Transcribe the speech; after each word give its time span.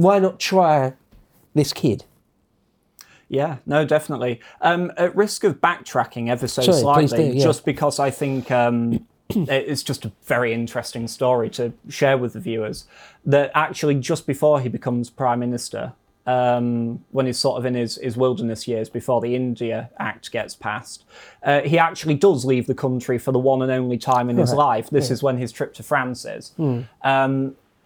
why 0.00 0.18
not 0.18 0.40
try 0.40 0.94
this 1.54 1.72
kid? 1.72 2.04
Yeah, 3.28 3.58
no, 3.64 3.84
definitely. 3.84 4.40
Um, 4.60 4.92
at 4.96 5.14
risk 5.14 5.44
of 5.44 5.60
backtracking 5.60 6.28
ever 6.28 6.48
so 6.48 6.62
Sorry, 6.62 6.80
slightly, 6.80 7.30
do, 7.30 7.38
yeah. 7.38 7.44
just 7.44 7.64
because 7.64 7.98
I 8.00 8.10
think 8.10 8.50
um, 8.50 9.06
it's 9.28 9.82
just 9.82 10.04
a 10.04 10.12
very 10.24 10.52
interesting 10.52 11.06
story 11.06 11.48
to 11.50 11.72
share 11.88 12.18
with 12.18 12.32
the 12.32 12.40
viewers, 12.40 12.86
that 13.24 13.52
actually 13.54 13.96
just 13.96 14.26
before 14.26 14.60
he 14.60 14.68
becomes 14.68 15.10
prime 15.10 15.38
minister, 15.38 15.92
um, 16.26 17.04
when 17.10 17.26
he's 17.26 17.38
sort 17.38 17.58
of 17.58 17.66
in 17.66 17.74
his, 17.74 17.96
his 17.96 18.16
wilderness 18.16 18.66
years 18.66 18.88
before 18.88 19.20
the 19.20 19.34
India 19.34 19.90
Act 19.98 20.32
gets 20.32 20.56
passed, 20.56 21.04
uh, 21.44 21.60
he 21.60 21.78
actually 21.78 22.14
does 22.14 22.44
leave 22.44 22.66
the 22.66 22.74
country 22.74 23.18
for 23.18 23.32
the 23.32 23.38
one 23.38 23.62
and 23.62 23.70
only 23.70 23.98
time 23.98 24.28
in 24.28 24.38
his 24.38 24.52
life. 24.52 24.90
This 24.90 25.10
is 25.10 25.22
when 25.22 25.38
his 25.38 25.52
trip 25.52 25.72
to 25.74 25.82
France 25.82 26.24
is. 26.24 26.52
Hmm. 26.56 26.80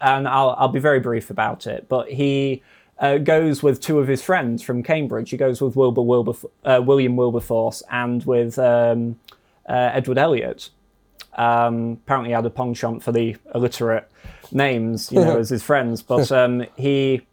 And 0.01 0.27
I'll, 0.27 0.55
I'll 0.57 0.67
be 0.67 0.79
very 0.79 0.99
brief 0.99 1.29
about 1.29 1.67
it. 1.67 1.87
But 1.87 2.11
he 2.11 2.61
uh, 2.99 3.17
goes 3.17 3.61
with 3.63 3.81
two 3.81 3.99
of 3.99 4.07
his 4.07 4.21
friends 4.21 4.61
from 4.61 4.83
Cambridge. 4.83 5.29
He 5.29 5.37
goes 5.37 5.61
with 5.61 5.75
Wilbur 5.75 6.01
Wilberf- 6.01 6.49
uh, 6.63 6.81
William 6.83 7.15
Wilberforce 7.15 7.83
and 7.91 8.23
with 8.25 8.57
um, 8.59 9.19
uh, 9.67 9.91
Edward 9.93 10.17
Eliot. 10.17 10.69
Um, 11.37 11.99
apparently, 12.03 12.29
he 12.29 12.33
had 12.33 12.45
a 12.45 12.49
penchant 12.49 13.03
for 13.03 13.11
the 13.11 13.35
illiterate 13.53 14.09
names, 14.51 15.11
you 15.11 15.19
know, 15.19 15.37
as 15.39 15.49
his 15.49 15.63
friends. 15.63 16.01
But 16.01 16.31
um, 16.31 16.65
he, 16.77 17.25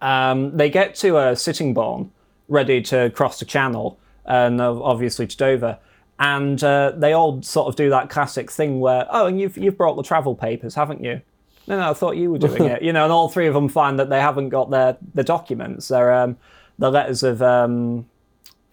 um, 0.00 0.56
they 0.56 0.70
get 0.70 0.94
to 0.96 1.16
uh, 1.16 1.34
Sittingbourne, 1.34 2.10
ready 2.48 2.82
to 2.82 3.10
cross 3.10 3.38
the 3.38 3.44
Channel, 3.44 3.98
and 4.24 4.60
obviously 4.60 5.26
to 5.26 5.36
Dover. 5.36 5.78
And 6.18 6.62
uh, 6.62 6.92
they 6.96 7.12
all 7.12 7.42
sort 7.42 7.68
of 7.68 7.76
do 7.76 7.88
that 7.90 8.10
classic 8.10 8.50
thing 8.50 8.80
where, 8.80 9.06
oh, 9.10 9.26
and 9.26 9.40
you've 9.40 9.56
you've 9.56 9.78
brought 9.78 9.96
the 9.96 10.02
travel 10.02 10.34
papers, 10.34 10.74
haven't 10.74 11.02
you? 11.02 11.22
No, 11.66 11.78
no, 11.78 11.90
I 11.90 11.94
thought 11.94 12.16
you 12.16 12.30
were 12.30 12.38
doing 12.38 12.64
it. 12.64 12.82
You 12.90 12.92
know, 12.92 13.04
and 13.04 13.12
all 13.12 13.28
three 13.28 13.46
of 13.46 13.54
them 13.54 13.68
find 13.68 13.98
that 13.98 14.10
they 14.10 14.20
haven't 14.20 14.48
got 14.48 14.70
their 14.70 14.96
the 15.14 15.22
documents, 15.22 15.88
their 15.88 16.12
um, 16.12 16.36
the 16.78 16.90
letters 16.90 17.22
of 17.22 17.42
um, 17.42 18.06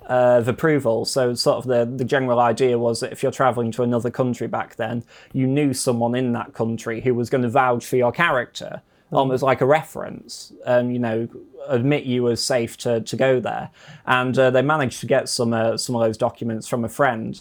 uh, 0.09 0.37
of 0.39 0.47
approval. 0.47 1.05
So, 1.05 1.33
sort 1.33 1.57
of 1.57 1.65
the 1.65 1.85
the 1.85 2.05
general 2.05 2.39
idea 2.39 2.77
was 2.77 3.01
that 3.01 3.11
if 3.11 3.21
you're 3.21 3.31
traveling 3.31 3.71
to 3.73 3.83
another 3.83 4.09
country 4.09 4.47
back 4.47 4.75
then, 4.77 5.03
you 5.33 5.45
knew 5.45 5.73
someone 5.73 6.15
in 6.15 6.31
that 6.33 6.53
country 6.53 7.01
who 7.01 7.13
was 7.13 7.29
going 7.29 7.43
to 7.43 7.49
vouch 7.49 7.85
for 7.85 7.97
your 7.97 8.11
character, 8.11 8.81
almost 9.11 9.43
like 9.43 9.61
a 9.61 9.65
reference, 9.65 10.53
and 10.65 10.93
you 10.93 10.99
know, 10.99 11.27
admit 11.67 12.05
you 12.05 12.29
as 12.29 12.43
safe 12.43 12.77
to 12.77 13.01
to 13.01 13.15
go 13.15 13.39
there. 13.39 13.69
And 14.05 14.37
uh, 14.39 14.49
they 14.49 14.61
managed 14.61 15.01
to 15.01 15.05
get 15.05 15.27
some 15.29 15.53
uh, 15.53 15.77
some 15.77 15.95
of 15.95 16.01
those 16.01 16.17
documents 16.17 16.67
from 16.67 16.85
a 16.85 16.89
friend 16.89 17.39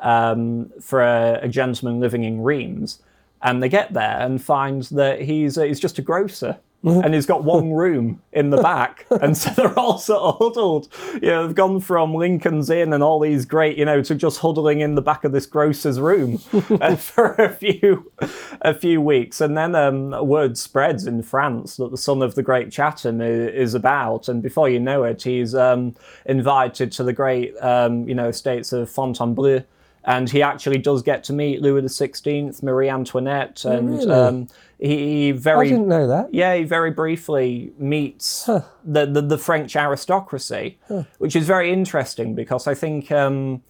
um, 0.00 0.70
for 0.80 1.02
a, 1.02 1.40
a 1.42 1.48
gentleman 1.48 2.00
living 2.00 2.24
in 2.24 2.42
Reims. 2.42 3.00
And 3.44 3.62
they 3.62 3.68
get 3.68 3.92
there 3.92 4.18
and 4.20 4.42
find 4.42 4.82
that 4.84 5.20
he's 5.20 5.56
uh, 5.58 5.62
he's 5.62 5.78
just 5.80 5.98
a 5.98 6.02
grocer. 6.02 6.58
And 6.86 7.14
he's 7.14 7.24
got 7.24 7.44
one 7.44 7.72
room 7.82 8.20
in 8.34 8.50
the 8.50 8.60
back, 8.60 9.06
and 9.10 9.34
so 9.34 9.48
they're 9.52 9.78
all 9.78 9.96
sort 9.96 10.20
of 10.20 10.36
huddled. 10.38 10.88
You 11.14 11.28
know, 11.30 11.46
they've 11.46 11.56
gone 11.56 11.80
from 11.80 12.12
Lincoln's 12.14 12.68
Inn 12.68 12.92
and 12.92 13.02
all 13.02 13.18
these 13.20 13.46
great, 13.46 13.78
you 13.78 13.86
know, 13.86 14.02
to 14.02 14.14
just 14.14 14.40
huddling 14.40 14.80
in 14.80 14.94
the 14.94 15.00
back 15.00 15.24
of 15.24 15.32
this 15.32 15.46
grocer's 15.46 15.98
room 15.98 16.40
uh, 16.82 16.94
for 16.96 17.36
a 17.36 17.48
few, 17.48 18.12
a 18.60 18.74
few 18.74 19.00
weeks, 19.00 19.40
and 19.40 19.56
then 19.56 19.74
um, 19.74 20.10
word 20.28 20.58
spreads 20.58 21.06
in 21.06 21.22
France 21.22 21.78
that 21.78 21.90
the 21.90 21.96
son 21.96 22.20
of 22.20 22.34
the 22.34 22.42
great 22.42 22.70
Chatham 22.70 23.22
i- 23.22 23.24
is 23.24 23.72
about, 23.72 24.28
and 24.28 24.42
before 24.42 24.68
you 24.68 24.78
know 24.78 25.04
it, 25.04 25.22
he's 25.22 25.54
um, 25.54 25.94
invited 26.26 26.92
to 26.92 27.02
the 27.02 27.14
great, 27.14 27.56
um, 27.62 28.06
you 28.06 28.14
know, 28.14 28.28
estates 28.28 28.74
of 28.74 28.90
Fontainebleau 28.90 29.64
and 30.04 30.28
he 30.28 30.42
actually 30.42 30.78
does 30.78 31.02
get 31.02 31.24
to 31.24 31.32
meet 31.32 31.62
Louis 31.62 31.82
XVI, 31.82 32.62
Marie 32.62 32.88
Antoinette, 32.88 33.64
and 33.64 33.90
really? 33.90 34.10
um, 34.10 34.48
he, 34.78 35.32
he 35.32 35.48
I 35.48 35.64
didn't 35.64 35.88
know 35.88 36.06
that. 36.08 36.32
yeah 36.32 36.54
he 36.54 36.64
very 36.64 36.90
briefly 36.90 37.72
meets 37.78 38.44
the, 38.46 38.64
the 39.06 39.22
the 39.22 39.38
French 39.38 39.76
aristocracy, 39.76 40.78
which 41.18 41.34
is 41.34 41.46
very 41.46 41.72
interesting 41.72 42.34
because 42.34 42.66
I 42.66 42.74
think. 42.74 43.10
Um, 43.10 43.62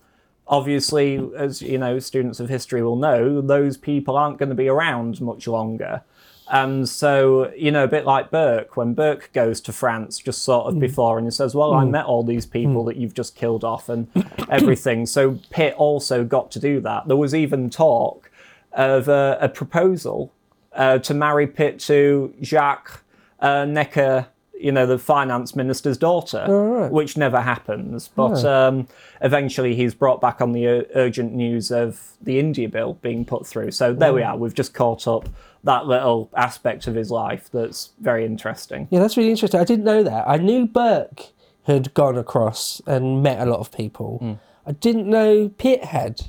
Obviously, 0.46 1.26
as 1.38 1.62
you 1.62 1.78
know, 1.78 1.98
students 1.98 2.38
of 2.38 2.50
history 2.50 2.82
will 2.82 2.96
know, 2.96 3.40
those 3.40 3.78
people 3.78 4.14
aren't 4.14 4.36
going 4.36 4.50
to 4.50 4.54
be 4.54 4.68
around 4.68 5.18
much 5.22 5.46
longer. 5.48 6.02
And 6.50 6.88
so, 6.88 7.52
you 7.54 7.70
know, 7.70 7.84
a 7.84 7.88
bit 7.88 8.04
like 8.04 8.30
Burke, 8.30 8.76
when 8.76 8.92
Burke 8.92 9.30
goes 9.32 9.60
to 9.62 9.72
France 9.72 10.18
just 10.18 10.42
sort 10.42 10.66
of 10.66 10.74
mm. 10.74 10.80
before 10.80 11.16
and 11.16 11.26
he 11.26 11.30
says, 11.30 11.54
Well, 11.54 11.72
I 11.72 11.84
mm. 11.84 11.90
met 11.90 12.04
all 12.04 12.22
these 12.22 12.44
people 12.44 12.84
mm. 12.84 12.86
that 12.86 12.96
you've 12.96 13.14
just 13.14 13.34
killed 13.34 13.64
off 13.64 13.88
and 13.88 14.08
everything. 14.50 15.06
So 15.06 15.38
Pitt 15.50 15.74
also 15.78 16.24
got 16.24 16.50
to 16.52 16.60
do 16.60 16.80
that. 16.80 17.08
There 17.08 17.16
was 17.16 17.34
even 17.34 17.70
talk 17.70 18.30
of 18.72 19.08
a, 19.08 19.38
a 19.40 19.48
proposal 19.48 20.32
uh, 20.74 20.98
to 20.98 21.14
marry 21.14 21.46
Pitt 21.46 21.78
to 21.80 22.34
Jacques 22.42 23.02
uh, 23.40 23.64
Necker, 23.64 24.26
you 24.64 24.72
know, 24.72 24.86
the 24.86 24.98
finance 24.98 25.54
minister's 25.54 25.98
daughter, 25.98 26.88
which 26.90 27.16
never 27.18 27.40
happens. 27.40 28.08
But 28.08 28.42
um, 28.46 28.88
eventually 29.20 29.74
he's 29.76 29.94
brought 29.94 30.20
back 30.22 30.40
on 30.40 30.52
the 30.52 30.66
ur- 30.66 30.86
urgent 30.94 31.34
news 31.34 31.70
of 31.70 32.12
the 32.22 32.38
India 32.38 32.68
bill 32.68 32.94
being 32.94 33.26
put 33.26 33.46
through. 33.46 33.72
So 33.72 33.92
there 33.92 34.14
we 34.14 34.22
are. 34.22 34.36
We've 34.36 34.54
just 34.54 34.72
caught 34.72 35.06
up 35.06 35.28
that 35.64 35.86
little 35.86 36.30
aspect 36.34 36.86
of 36.86 36.94
his 36.94 37.10
life 37.10 37.50
that's 37.52 37.90
very 38.00 38.24
interesting. 38.24 38.88
Yeah, 38.90 39.00
that's 39.00 39.16
really 39.18 39.30
interesting. 39.30 39.60
I 39.60 39.64
didn't 39.64 39.84
know 39.84 40.02
that. 40.02 40.26
I 40.26 40.38
knew 40.38 40.66
Burke 40.66 41.26
had 41.64 41.92
gone 41.92 42.16
across 42.16 42.80
and 42.86 43.22
met 43.22 43.40
a 43.46 43.50
lot 43.50 43.60
of 43.60 43.70
people. 43.70 44.38
I 44.66 44.72
didn't 44.72 45.06
know 45.08 45.50
Pitt 45.50 45.84
had. 45.84 46.22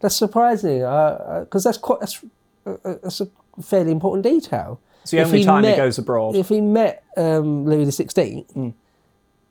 That's 0.00 0.16
surprising 0.16 0.80
because 0.80 1.64
that's 1.64 1.78
quite 1.78 2.00
that's, 2.00 2.22
uh, 2.66 2.76
uh, 2.84 2.94
that's 3.02 3.22
a 3.22 3.28
fairly 3.62 3.90
important 3.90 4.22
detail. 4.22 4.80
It's 5.04 5.10
the 5.10 5.18
If 5.18 5.26
only 5.26 5.38
he 5.40 5.44
time 5.44 5.64
he 5.64 5.76
goes 5.76 5.98
abroad. 5.98 6.34
If 6.34 6.48
he 6.48 6.62
met 6.62 7.04
um, 7.16 7.66
Louis 7.66 7.84
the 7.84 7.92
Sixteenth, 7.92 8.74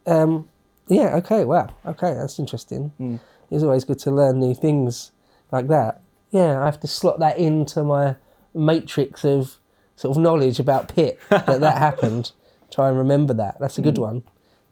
um, 0.08 0.50
yeah, 0.88 1.16
okay, 1.18 1.46
wow, 1.46 1.70
okay, 1.86 2.14
that's 2.14 2.40
interesting. 2.40 3.20
It's 3.52 3.64
always 3.64 3.86
good 3.86 4.00
to 4.00 4.12
learn 4.12 4.40
new 4.40 4.56
things 4.56 5.12
like 5.52 5.68
that. 5.68 6.02
Yeah, 6.32 6.60
I 6.60 6.66
have 6.66 6.80
to 6.80 6.88
slot 6.88 7.20
that 7.20 7.38
into 7.38 7.84
my 7.84 8.16
matrix 8.56 9.24
of 9.24 9.58
sort 9.96 10.18
of 10.18 10.24
knowledge 10.24 10.60
about 10.60 10.94
Pitt 10.94 11.20
that 11.30 11.62
that 11.62 11.78
happened. 11.78 12.32
Try 12.72 12.90
and 12.90 12.98
remember 12.98 13.36
that. 13.36 13.60
That's 13.60 13.78
a 13.78 13.82
good 13.84 14.00
one. 14.00 14.24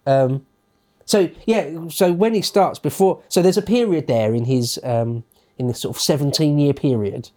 Um, 0.07 0.47
so 1.05 1.29
yeah, 1.45 1.87
so 1.89 2.11
when 2.11 2.33
he 2.33 2.41
starts 2.41 2.79
before, 2.79 3.21
so 3.29 3.43
there's 3.43 3.57
a 3.57 3.61
period 3.61 4.07
there 4.07 4.33
in 4.33 4.45
his 4.45 4.79
um, 4.81 5.23
in 5.59 5.67
this 5.67 5.81
sort 5.81 5.95
of 5.95 6.01
17 6.01 6.57
year 6.57 6.73
period 6.73 7.29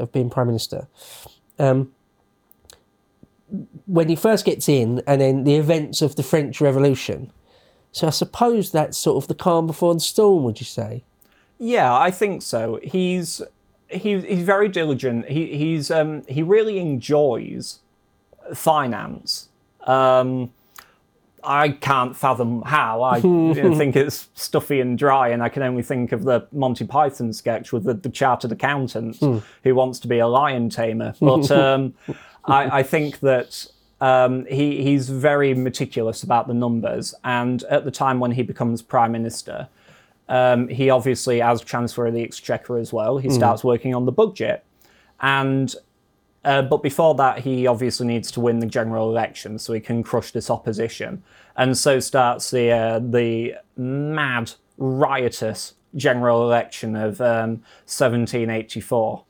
of 0.00 0.10
being 0.10 0.30
prime 0.30 0.48
minister. 0.48 0.88
Um, 1.60 1.92
when 3.88 4.08
he 4.08 4.14
first 4.14 4.44
gets 4.44 4.68
in, 4.68 5.02
and 5.06 5.20
then 5.20 5.44
the 5.44 5.56
events 5.56 6.02
of 6.02 6.14
the 6.14 6.22
French 6.22 6.60
Revolution. 6.60 7.32
So 7.90 8.06
I 8.06 8.10
suppose 8.10 8.70
that's 8.70 8.96
sort 8.96 9.22
of 9.22 9.28
the 9.28 9.34
calm 9.34 9.66
before 9.66 9.94
the 9.94 10.00
storm. 10.00 10.44
Would 10.44 10.60
you 10.60 10.66
say? 10.66 11.02
Yeah, 11.58 11.92
I 11.96 12.10
think 12.10 12.42
so. 12.42 12.78
He's 12.82 13.42
he, 13.88 14.20
he's 14.20 14.42
very 14.42 14.68
diligent. 14.68 15.28
He 15.28 15.56
he's 15.56 15.90
um, 15.90 16.22
he 16.28 16.42
really 16.42 16.78
enjoys 16.78 17.80
finance. 18.54 19.48
Um, 19.84 20.52
I 21.42 21.70
can't 21.70 22.14
fathom 22.14 22.62
how. 22.62 23.02
I 23.02 23.20
think 23.20 23.96
it's 23.96 24.28
stuffy 24.34 24.80
and 24.80 24.98
dry, 24.98 25.28
and 25.28 25.42
I 25.42 25.48
can 25.48 25.62
only 25.62 25.82
think 25.82 26.12
of 26.12 26.24
the 26.24 26.46
Monty 26.52 26.84
Python 26.84 27.32
sketch 27.32 27.72
with 27.72 27.84
the, 27.84 27.94
the 27.94 28.10
chartered 28.10 28.52
accountant 28.52 29.18
who 29.18 29.74
wants 29.74 29.98
to 30.00 30.08
be 30.08 30.18
a 30.18 30.26
lion 30.26 30.68
tamer. 30.68 31.14
But 31.20 31.50
um, 31.50 31.94
I, 32.44 32.80
I 32.80 32.82
think 32.82 33.20
that 33.20 33.66
um, 34.00 34.46
he, 34.46 34.82
he's 34.82 35.08
very 35.08 35.54
meticulous 35.54 36.22
about 36.22 36.46
the 36.48 36.54
numbers, 36.54 37.14
and 37.24 37.62
at 37.64 37.84
the 37.84 37.90
time 37.90 38.20
when 38.20 38.32
he 38.32 38.42
becomes 38.42 38.82
prime 38.82 39.12
minister, 39.12 39.68
um, 40.28 40.68
he 40.68 40.90
obviously, 40.90 41.40
as 41.40 41.62
Chancellor 41.62 42.06
of 42.06 42.14
the 42.14 42.22
Exchequer 42.22 42.78
as 42.78 42.92
well, 42.92 43.18
he 43.18 43.30
starts 43.30 43.64
working 43.64 43.94
on 43.94 44.04
the 44.04 44.12
budget. 44.12 44.64
And 45.20 45.74
uh, 46.44 46.62
but 46.62 46.82
before 46.82 47.14
that, 47.16 47.40
he 47.40 47.66
obviously 47.66 48.06
needs 48.06 48.30
to 48.32 48.40
win 48.40 48.60
the 48.60 48.66
general 48.66 49.10
election 49.10 49.58
so 49.58 49.72
he 49.72 49.80
can 49.80 50.02
crush 50.02 50.30
this 50.30 50.50
opposition. 50.50 51.22
And 51.56 51.76
so 51.76 51.98
starts 51.98 52.50
the 52.50 52.70
uh, 52.70 52.98
the 53.00 53.56
mad, 53.76 54.52
riotous 54.76 55.74
general 55.96 56.42
election 56.42 56.94
of 56.94 57.20
um, 57.20 57.62
1784. 57.86 59.24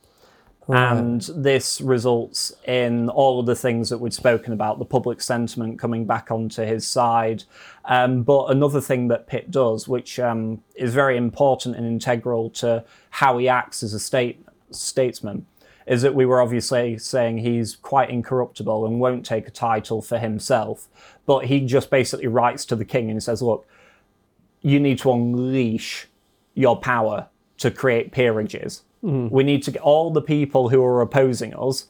And 0.71 1.21
this 1.35 1.81
results 1.81 2.53
in 2.67 3.09
all 3.09 3.39
of 3.39 3.47
the 3.47 3.55
things 3.55 3.89
that 3.89 3.97
we'd 3.97 4.13
spoken 4.13 4.53
about, 4.53 4.77
the 4.77 4.85
public 4.85 5.19
sentiment 5.19 5.79
coming 5.79 6.05
back 6.05 6.29
onto 6.29 6.63
his 6.63 6.85
side. 6.85 7.43
Um, 7.85 8.21
but 8.21 8.51
another 8.51 8.79
thing 8.79 9.07
that 9.07 9.25
Pitt 9.25 9.49
does, 9.49 9.87
which 9.87 10.19
um, 10.19 10.61
is 10.75 10.93
very 10.93 11.17
important 11.17 11.75
and 11.75 11.87
integral 11.87 12.51
to 12.51 12.83
how 13.09 13.39
he 13.39 13.49
acts 13.49 13.81
as 13.81 13.95
a 13.95 13.99
state, 13.99 14.45
statesman, 14.69 15.47
is 15.87 16.03
that 16.03 16.13
we 16.13 16.23
were 16.23 16.39
obviously 16.39 16.99
saying 16.99 17.39
he's 17.39 17.75
quite 17.75 18.11
incorruptible 18.11 18.85
and 18.85 18.99
won't 18.99 19.25
take 19.25 19.47
a 19.47 19.51
title 19.51 20.03
for 20.03 20.19
himself. 20.19 20.87
But 21.25 21.45
he 21.45 21.61
just 21.61 21.89
basically 21.89 22.27
writes 22.27 22.63
to 22.65 22.75
the 22.75 22.85
king 22.85 23.09
and 23.09 23.23
says, 23.23 23.41
look, 23.41 23.67
you 24.61 24.79
need 24.79 24.99
to 24.99 25.11
unleash 25.11 26.07
your 26.53 26.77
power 26.79 27.27
to 27.57 27.71
create 27.71 28.11
peerages. 28.11 28.83
Mm. 29.03 29.31
We 29.31 29.43
need 29.43 29.63
to 29.63 29.71
get 29.71 29.81
all 29.81 30.11
the 30.11 30.21
people 30.21 30.69
who 30.69 30.83
are 30.83 31.01
opposing 31.01 31.53
us 31.55 31.87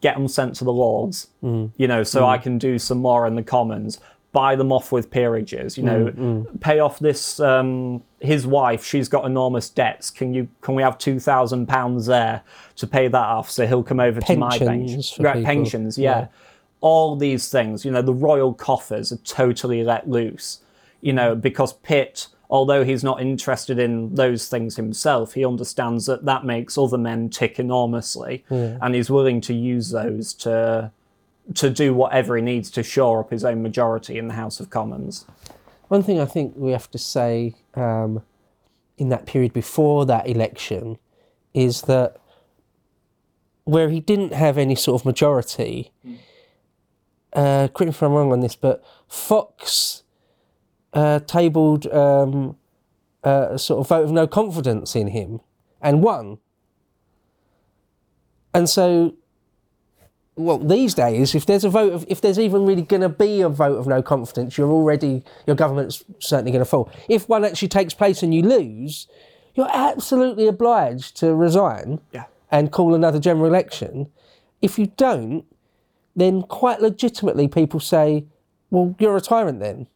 get 0.00 0.16
them 0.16 0.28
sent 0.28 0.54
to 0.56 0.64
the 0.64 0.72
Lords, 0.72 1.28
mm. 1.42 1.70
you 1.78 1.88
know, 1.88 2.02
so 2.02 2.26
I 2.26 2.36
mm. 2.36 2.42
can 2.42 2.58
do 2.58 2.78
some 2.78 2.98
more 2.98 3.26
in 3.26 3.36
the 3.36 3.42
Commons. 3.42 3.98
Buy 4.32 4.54
them 4.54 4.70
off 4.72 4.92
with 4.92 5.10
peerages, 5.10 5.78
you 5.78 5.84
know, 5.84 6.46
pay 6.60 6.80
off 6.80 6.98
this. 6.98 7.38
Um, 7.38 8.02
his 8.20 8.46
wife, 8.46 8.84
she's 8.84 9.08
got 9.08 9.24
enormous 9.24 9.70
debts. 9.70 10.10
Can 10.10 10.34
you? 10.34 10.48
Can 10.60 10.74
we 10.74 10.82
have 10.82 10.98
two 10.98 11.20
thousand 11.20 11.68
pounds 11.68 12.06
there 12.06 12.42
to 12.76 12.86
pay 12.86 13.06
that 13.06 13.16
off? 13.16 13.48
So 13.48 13.64
he'll 13.64 13.84
come 13.84 14.00
over 14.00 14.20
to 14.20 14.36
my 14.36 14.58
Pensions 14.58 15.12
bench. 15.12 15.24
Right, 15.24 15.34
people. 15.36 15.46
pensions, 15.46 15.96
yeah. 15.96 16.18
Yeah. 16.18 16.26
All 16.80 17.14
these 17.16 17.48
things, 17.48 17.84
you 17.84 17.92
know, 17.92 18.02
the 18.02 18.12
royal 18.12 18.52
coffers 18.52 19.12
are 19.12 19.18
totally 19.18 19.84
let 19.84 20.10
loose. 20.10 20.60
You 21.00 21.12
know, 21.12 21.36
because 21.36 21.72
Pitt, 21.72 22.26
although 22.54 22.84
he's 22.84 23.02
not 23.02 23.20
interested 23.20 23.80
in 23.80 24.14
those 24.14 24.46
things 24.46 24.76
himself, 24.76 25.34
he 25.34 25.44
understands 25.44 26.06
that 26.06 26.24
that 26.24 26.44
makes 26.44 26.78
other 26.78 26.96
men 26.96 27.28
tick 27.28 27.58
enormously, 27.58 28.44
and 28.80 28.94
he's 28.94 29.10
willing 29.10 29.40
to 29.40 29.52
use 29.52 29.90
those 29.90 30.32
to 30.34 30.92
to 31.54 31.68
do 31.68 31.92
whatever 31.92 32.36
he 32.36 32.42
needs 32.42 32.70
to 32.70 32.82
shore 32.82 33.18
up 33.18 33.30
his 33.30 33.44
own 33.44 33.60
majority 33.60 34.18
in 34.18 34.28
the 34.28 34.34
House 34.34 34.60
of 34.60 34.70
Commons. 34.70 35.26
One 35.88 36.04
thing 36.04 36.20
I 36.20 36.26
think 36.26 36.54
we 36.56 36.70
have 36.70 36.88
to 36.92 36.98
say 36.98 37.56
um, 37.74 38.22
in 38.96 39.08
that 39.08 39.26
period 39.26 39.52
before 39.52 40.06
that 40.06 40.28
election 40.28 40.96
is 41.52 41.82
that 41.82 42.16
where 43.64 43.90
he 43.90 43.98
didn't 43.98 44.32
have 44.32 44.56
any 44.56 44.76
sort 44.76 45.02
of 45.02 45.04
majority, 45.04 45.90
uh, 47.32 47.66
correct 47.74 47.80
me 47.80 47.88
if 47.88 48.00
I'm 48.02 48.12
wrong 48.12 48.32
on 48.32 48.40
this, 48.40 48.54
but 48.54 48.84
Fox 49.08 50.03
uh, 50.94 51.18
tabled 51.20 51.86
um, 51.88 52.56
uh, 53.24 53.48
a 53.50 53.58
sort 53.58 53.80
of 53.80 53.88
vote 53.88 54.04
of 54.04 54.12
no 54.12 54.26
confidence 54.26 54.96
in 54.96 55.08
him 55.08 55.40
and 55.82 56.02
won. 56.02 56.38
And 58.52 58.68
so 58.68 59.14
well, 60.36 60.58
these 60.58 60.94
days, 60.94 61.34
if 61.34 61.46
there's 61.46 61.64
a 61.64 61.68
vote 61.68 61.92
of, 61.92 62.04
if 62.08 62.20
there's 62.20 62.38
even 62.40 62.66
really 62.66 62.82
going 62.82 63.02
to 63.02 63.08
be 63.08 63.40
a 63.40 63.48
vote 63.48 63.78
of 63.78 63.86
no 63.86 64.02
confidence, 64.02 64.58
you're 64.58 64.70
already, 64.70 65.22
your 65.46 65.54
government's 65.54 66.02
certainly 66.18 66.50
going 66.50 66.64
to 66.64 66.68
fall. 66.68 66.90
If 67.08 67.28
one 67.28 67.44
actually 67.44 67.68
takes 67.68 67.94
place 67.94 68.22
and 68.22 68.34
you 68.34 68.42
lose, 68.42 69.06
you're 69.54 69.70
absolutely 69.72 70.48
obliged 70.48 71.16
to 71.18 71.34
resign 71.36 72.00
Yeah. 72.12 72.24
and 72.50 72.72
call 72.72 72.94
another 72.94 73.20
general 73.20 73.46
election. 73.46 74.08
If 74.60 74.76
you 74.76 74.86
don't, 74.96 75.44
then 76.16 76.42
quite 76.42 76.80
legitimately 76.80 77.46
people 77.46 77.78
say, 77.78 78.24
well, 78.70 78.96
you're 78.98 79.16
a 79.16 79.20
tyrant 79.20 79.60
then. 79.60 79.86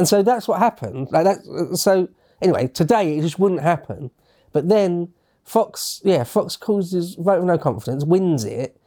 And 0.00 0.08
so 0.08 0.22
that's 0.22 0.48
what 0.48 0.60
happened. 0.60 1.08
Like 1.10 1.24
that. 1.24 1.76
So 1.76 2.08
anyway, 2.40 2.68
today 2.68 3.18
it 3.18 3.20
just 3.20 3.38
wouldn't 3.38 3.60
happen. 3.60 4.10
But 4.50 4.70
then 4.70 5.12
Fox, 5.44 6.00
yeah, 6.02 6.24
Fox 6.24 6.56
calls 6.56 6.92
his 6.92 7.16
vote 7.16 7.40
of 7.40 7.44
no 7.44 7.58
confidence, 7.58 8.02
wins 8.02 8.46
it, 8.46 8.80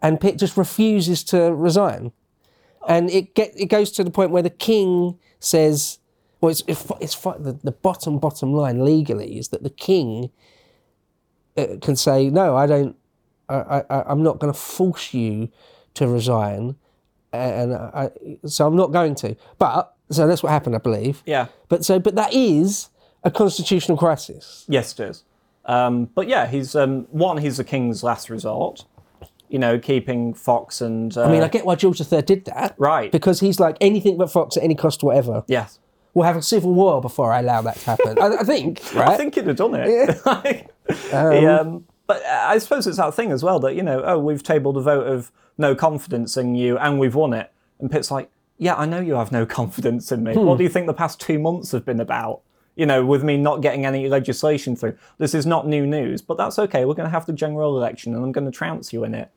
and 0.00 0.20
Pitt 0.20 0.38
just 0.38 0.56
refuses 0.56 1.24
to 1.24 1.52
resign. 1.52 2.12
And 2.86 3.10
it 3.10 3.34
get 3.34 3.52
it 3.56 3.66
goes 3.66 3.90
to 3.90 4.04
the 4.04 4.12
point 4.12 4.30
where 4.30 4.44
the 4.44 4.48
king 4.48 5.18
says, 5.40 5.98
well, 6.40 6.52
it's 6.52 6.62
it's, 6.68 6.86
it's 7.00 7.16
the, 7.16 7.58
the 7.64 7.72
bottom 7.72 8.20
bottom 8.20 8.52
line 8.52 8.84
legally 8.84 9.40
is 9.40 9.48
that 9.48 9.64
the 9.64 9.70
king 9.70 10.30
uh, 11.56 11.78
can 11.82 11.96
say, 11.96 12.30
no, 12.30 12.54
I 12.54 12.68
don't, 12.68 12.94
I, 13.48 13.82
I 13.90 14.02
I'm 14.06 14.22
not 14.22 14.38
going 14.38 14.52
to 14.52 14.58
force 14.58 15.12
you 15.12 15.48
to 15.94 16.06
resign, 16.06 16.76
and 17.32 17.74
I, 17.74 18.10
so 18.46 18.68
I'm 18.68 18.76
not 18.76 18.92
going 18.92 19.16
to. 19.16 19.34
But 19.58 19.96
so 20.10 20.26
that's 20.26 20.42
what 20.42 20.50
happened, 20.50 20.74
I 20.74 20.78
believe. 20.78 21.22
Yeah. 21.26 21.46
But 21.68 21.84
so, 21.84 21.98
but 21.98 22.14
that 22.16 22.32
is 22.32 22.90
a 23.22 23.30
constitutional 23.30 23.96
crisis. 23.98 24.64
Yes, 24.68 24.92
it 24.98 25.00
is. 25.10 25.24
Um, 25.66 26.06
but 26.14 26.26
yeah, 26.28 26.46
he's 26.46 26.74
um, 26.74 27.06
one. 27.10 27.38
He's 27.38 27.58
the 27.58 27.64
king's 27.64 28.02
last 28.02 28.30
resort. 28.30 28.84
You 29.48 29.58
know, 29.58 29.78
keeping 29.80 30.32
Fox 30.32 30.80
and 30.80 31.16
uh, 31.16 31.24
I 31.24 31.32
mean, 31.32 31.42
I 31.42 31.48
get 31.48 31.66
why 31.66 31.74
George 31.74 32.00
III 32.00 32.22
did 32.22 32.44
that, 32.44 32.74
Right. 32.78 33.10
Because 33.10 33.40
he's 33.40 33.58
like 33.58 33.76
anything 33.80 34.16
but 34.16 34.30
Fox 34.30 34.56
at 34.56 34.62
any 34.62 34.76
cost 34.76 35.02
whatever. 35.02 35.42
yes, 35.48 35.78
We'll 36.14 36.26
have 36.26 36.36
a 36.36 36.42
civil 36.42 36.72
war 36.74 37.00
before 37.00 37.32
I 37.32 37.38
allow 37.40 37.62
that 37.62 37.76
to 37.76 37.84
happen. 37.84 38.18
I, 38.20 38.38
I 38.38 38.42
think, 38.44 38.80
right? 38.94 39.08
I 39.08 39.16
think 39.16 39.34
he'd 39.36 39.46
have 39.46 39.56
done 39.56 39.74
it. 39.74 40.20
He, 40.88 41.46
um, 41.46 41.84
but 42.08 42.24
I 42.24 42.58
suppose 42.58 42.86
it's 42.88 42.96
that 42.96 43.14
thing 43.14 43.30
as 43.30 43.44
well 43.44 43.60
that 43.60 43.76
you 43.76 43.82
know, 43.82 44.02
oh, 44.04 44.18
we've 44.18 44.42
tabled 44.42 44.76
a 44.76 44.80
vote 44.80 45.06
of 45.06 45.30
no 45.56 45.76
confidence 45.76 46.36
in 46.36 46.56
you, 46.56 46.76
and 46.78 46.98
we've 46.98 47.14
won 47.14 47.32
it. 47.32 47.52
And 47.78 47.88
Pitt's 47.90 48.10
like, 48.10 48.28
yeah, 48.60 48.74
I 48.76 48.84
know 48.86 49.00
you 49.00 49.14
have 49.14 49.32
no 49.32 49.44
confidence 49.60 50.12
in 50.12 50.22
me. 50.22 50.34
Hmm. 50.34 50.44
What 50.44 50.58
do 50.58 50.62
you 50.64 50.70
think 50.70 50.86
the 50.86 50.94
past 50.94 51.20
two 51.20 51.38
months 51.40 51.72
have 51.72 51.84
been 51.84 51.98
about? 52.00 52.42
You 52.76 52.86
know, 52.86 53.04
with 53.04 53.24
me 53.24 53.36
not 53.36 53.60
getting 53.62 53.84
any 53.84 54.08
legislation 54.08 54.76
through. 54.76 54.96
This 55.18 55.34
is 55.34 55.44
not 55.44 55.66
new 55.66 55.84
news, 55.86 56.22
but 56.22 56.36
that's 56.38 56.58
okay. 56.58 56.84
We're 56.84 56.94
going 56.94 57.08
to 57.08 57.16
have 57.18 57.26
the 57.26 57.32
general 57.32 57.76
election, 57.76 58.14
and 58.14 58.22
I'm 58.24 58.32
going 58.32 58.44
to 58.46 58.56
trounce 58.56 58.92
you 58.92 59.02
in 59.04 59.14
it. 59.14 59.30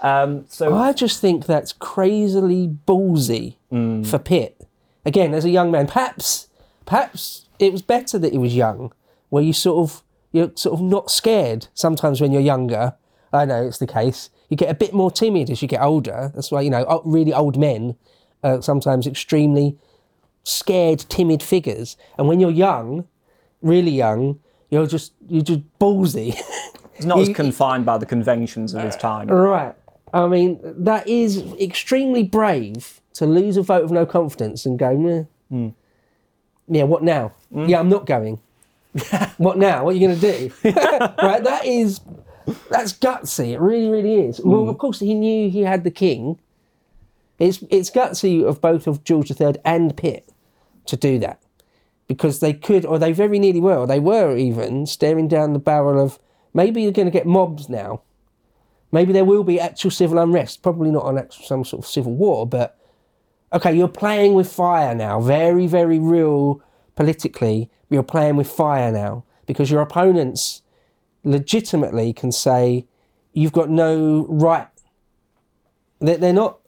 Um, 0.00 0.46
so 0.48 0.74
I 0.74 0.92
just 0.92 1.20
think 1.20 1.46
that's 1.46 1.72
crazily 1.72 2.68
ballsy 2.86 3.56
Mm. 3.72 4.06
for 4.06 4.18
Pitt. 4.18 4.64
Again, 5.04 5.34
as 5.34 5.44
a 5.44 5.50
young 5.50 5.70
man, 5.70 5.86
perhaps, 5.86 6.48
perhaps 6.86 7.46
it 7.58 7.72
was 7.72 7.82
better 7.82 8.18
that 8.18 8.32
he 8.32 8.38
was 8.38 8.54
young, 8.56 8.92
where 9.28 9.42
you 9.42 9.52
sort 9.52 9.78
of 9.90 10.02
you're 10.32 10.50
sort 10.54 10.74
of 10.74 10.80
not 10.80 11.10
scared. 11.10 11.68
Sometimes 11.74 12.20
when 12.20 12.32
you're 12.32 12.40
younger, 12.42 12.94
I 13.32 13.44
know 13.44 13.66
it's 13.66 13.78
the 13.78 13.86
case. 13.86 14.30
You 14.48 14.56
get 14.56 14.70
a 14.70 14.74
bit 14.74 14.92
more 14.94 15.10
timid 15.10 15.50
as 15.50 15.60
you 15.62 15.68
get 15.68 15.82
older. 15.82 16.32
That's 16.34 16.50
why 16.50 16.62
you 16.62 16.70
know 16.70 17.02
really 17.04 17.32
old 17.34 17.58
men 17.58 17.96
are 18.42 18.62
sometimes 18.62 19.06
extremely 19.06 19.76
scared, 20.44 21.00
timid 21.08 21.42
figures. 21.42 21.96
And 22.16 22.28
when 22.28 22.40
you're 22.40 22.50
young, 22.50 23.06
really 23.62 23.90
young, 23.90 24.40
you're 24.70 24.86
just 24.86 25.12
you're 25.28 25.42
just 25.42 25.60
ballsy. 25.78 26.34
he's 26.94 27.06
not 27.06 27.18
as 27.18 27.28
confined 27.30 27.86
by 27.86 27.98
the 27.98 28.06
conventions 28.06 28.74
of 28.74 28.82
his 28.82 28.96
time. 28.96 29.28
Right. 29.28 29.74
I 30.12 30.26
mean, 30.26 30.58
that 30.62 31.06
is 31.06 31.42
extremely 31.60 32.22
brave 32.22 33.00
to 33.14 33.26
lose 33.26 33.56
a 33.56 33.62
vote 33.62 33.84
of 33.84 33.90
no 33.90 34.06
confidence 34.06 34.64
and 34.64 34.78
go, 34.78 34.96
meh. 34.96 35.24
Hmm. 35.50 35.68
Yeah, 36.68 36.84
what 36.84 37.02
now? 37.02 37.32
Yeah, 37.50 37.80
I'm 37.80 37.88
not 37.88 38.06
going. 38.06 38.40
what 39.38 39.58
now? 39.58 39.84
What 39.84 39.94
are 39.94 39.98
you 39.98 40.06
going 40.06 40.20
to 40.20 40.32
do? 40.38 40.52
right, 40.64 41.42
that 41.42 41.62
is, 41.64 42.00
that's 42.70 42.92
gutsy. 42.92 43.52
It 43.52 43.60
really, 43.60 43.88
really 43.88 44.26
is. 44.26 44.38
Hmm. 44.38 44.50
Well, 44.50 44.68
of 44.68 44.78
course, 44.78 45.00
he 45.00 45.14
knew 45.14 45.50
he 45.50 45.62
had 45.62 45.84
the 45.84 45.90
king. 45.90 46.38
It's, 47.38 47.62
it's 47.70 47.90
gutsy 47.90 48.44
of 48.44 48.60
both 48.60 48.86
of 48.86 49.04
George 49.04 49.30
III 49.30 49.54
and 49.64 49.96
Pitt 49.96 50.28
to 50.86 50.96
do 50.96 51.18
that 51.20 51.40
because 52.08 52.40
they 52.40 52.52
could, 52.52 52.84
or 52.84 52.98
they 52.98 53.12
very 53.12 53.38
nearly 53.38 53.60
were, 53.60 53.76
or 53.76 53.86
they 53.86 54.00
were 54.00 54.36
even 54.36 54.86
staring 54.86 55.28
down 55.28 55.52
the 55.52 55.58
barrel 55.58 56.02
of 56.02 56.18
maybe 56.54 56.82
you're 56.82 56.92
going 56.92 57.06
to 57.06 57.12
get 57.12 57.26
mobs 57.26 57.68
now. 57.68 58.02
Maybe 58.90 59.12
there 59.12 59.24
will 59.24 59.44
be 59.44 59.60
actual 59.60 59.90
civil 59.90 60.18
unrest. 60.18 60.62
Probably 60.62 60.90
not 60.90 61.04
on 61.04 61.18
actual, 61.18 61.44
some 61.44 61.64
sort 61.64 61.84
of 61.84 61.88
civil 61.88 62.14
war, 62.14 62.46
but 62.46 62.78
okay, 63.52 63.74
you're 63.74 63.86
playing 63.88 64.34
with 64.34 64.50
fire 64.50 64.94
now. 64.94 65.20
Very, 65.20 65.66
very 65.66 65.98
real 65.98 66.62
politically. 66.96 67.70
You're 67.90 68.02
playing 68.02 68.36
with 68.36 68.50
fire 68.50 68.90
now 68.90 69.24
because 69.46 69.70
your 69.70 69.82
opponents 69.82 70.62
legitimately 71.24 72.12
can 72.14 72.32
say 72.32 72.86
you've 73.32 73.52
got 73.52 73.68
no 73.68 74.26
right. 74.28 74.68
They're, 76.00 76.16
they're 76.16 76.32
not. 76.32 76.58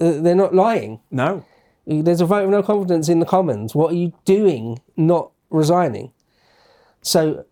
They're 0.00 0.34
not 0.34 0.54
lying. 0.54 1.00
No. 1.10 1.44
There's 1.86 2.20
a 2.20 2.26
vote 2.26 2.44
of 2.44 2.50
no 2.50 2.62
confidence 2.62 3.08
in 3.08 3.20
the 3.20 3.26
Commons. 3.26 3.74
What 3.74 3.92
are 3.92 3.96
you 3.96 4.12
doing 4.24 4.80
not 4.96 5.30
resigning? 5.50 6.12
So, 7.02 7.44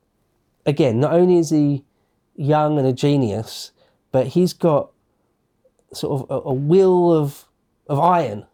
again, 0.64 0.98
not 0.98 1.12
only 1.12 1.38
is 1.38 1.50
he 1.50 1.84
young 2.34 2.78
and 2.78 2.86
a 2.86 2.92
genius, 2.92 3.72
but 4.12 4.28
he's 4.28 4.52
got 4.52 4.90
sort 5.92 6.22
of 6.22 6.30
a, 6.30 6.48
a 6.48 6.52
will 6.52 7.12
of, 7.12 7.44
of 7.86 7.98
iron. 7.98 8.46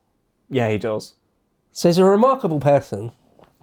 Yeah, 0.49 0.71
he 0.71 0.79
does. 0.79 1.15
So 1.73 1.89
he's 1.89 1.99
a 1.99 2.05
remarkable 2.05 2.61
person. 2.61 3.13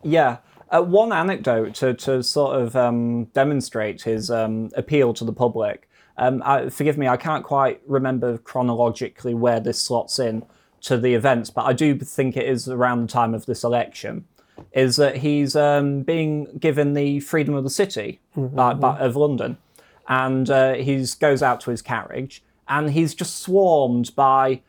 Yeah. 0.04 0.38
Uh, 0.70 0.82
one 0.82 1.12
anecdote 1.12 1.76
to, 1.76 1.94
to 1.94 2.24
sort 2.24 2.62
of 2.62 2.76
um, 2.76 3.26
demonstrate 3.34 4.04
his 4.04 4.30
um, 4.30 4.70
appeal 4.76 5.14
to 5.16 5.26
the 5.26 5.34
public. 5.34 5.90
Um, 6.22 6.44
I, 6.46 6.70
forgive 6.70 7.00
me, 7.00 7.08
I 7.08 7.18
can't 7.18 7.44
quite 7.44 7.82
remember 7.88 8.38
chronologically 8.38 9.34
where 9.34 9.60
this 9.60 9.82
slots 9.82 10.20
in 10.20 10.44
to 10.82 10.96
the 10.96 11.16
events, 11.16 11.50
but 11.50 11.66
I 11.66 11.74
do 11.74 11.98
think 11.98 12.38
it 12.38 12.48
is 12.48 12.70
around 12.70 13.02
the 13.02 13.08
time 13.08 13.34
of 13.34 13.48
this 13.48 13.64
election. 13.64 14.26
Is 14.72 14.98
that 14.98 15.18
he's 15.18 15.56
um, 15.56 16.04
being 16.04 16.46
given 16.60 16.94
the 16.94 17.20
freedom 17.22 17.56
of 17.56 17.64
the 17.64 17.72
city 17.72 18.20
uh, 18.38 18.76
by- 18.76 19.00
of 19.00 19.16
London, 19.16 19.58
and 20.08 20.48
uh, 20.50 20.74
he 20.76 21.04
goes 21.20 21.42
out 21.42 21.60
to 21.62 21.72
his 21.72 21.82
carriage, 21.82 22.44
and 22.68 22.92
he's 22.92 23.16
just 23.16 23.40
swarmed 23.40 24.16
by 24.16 24.62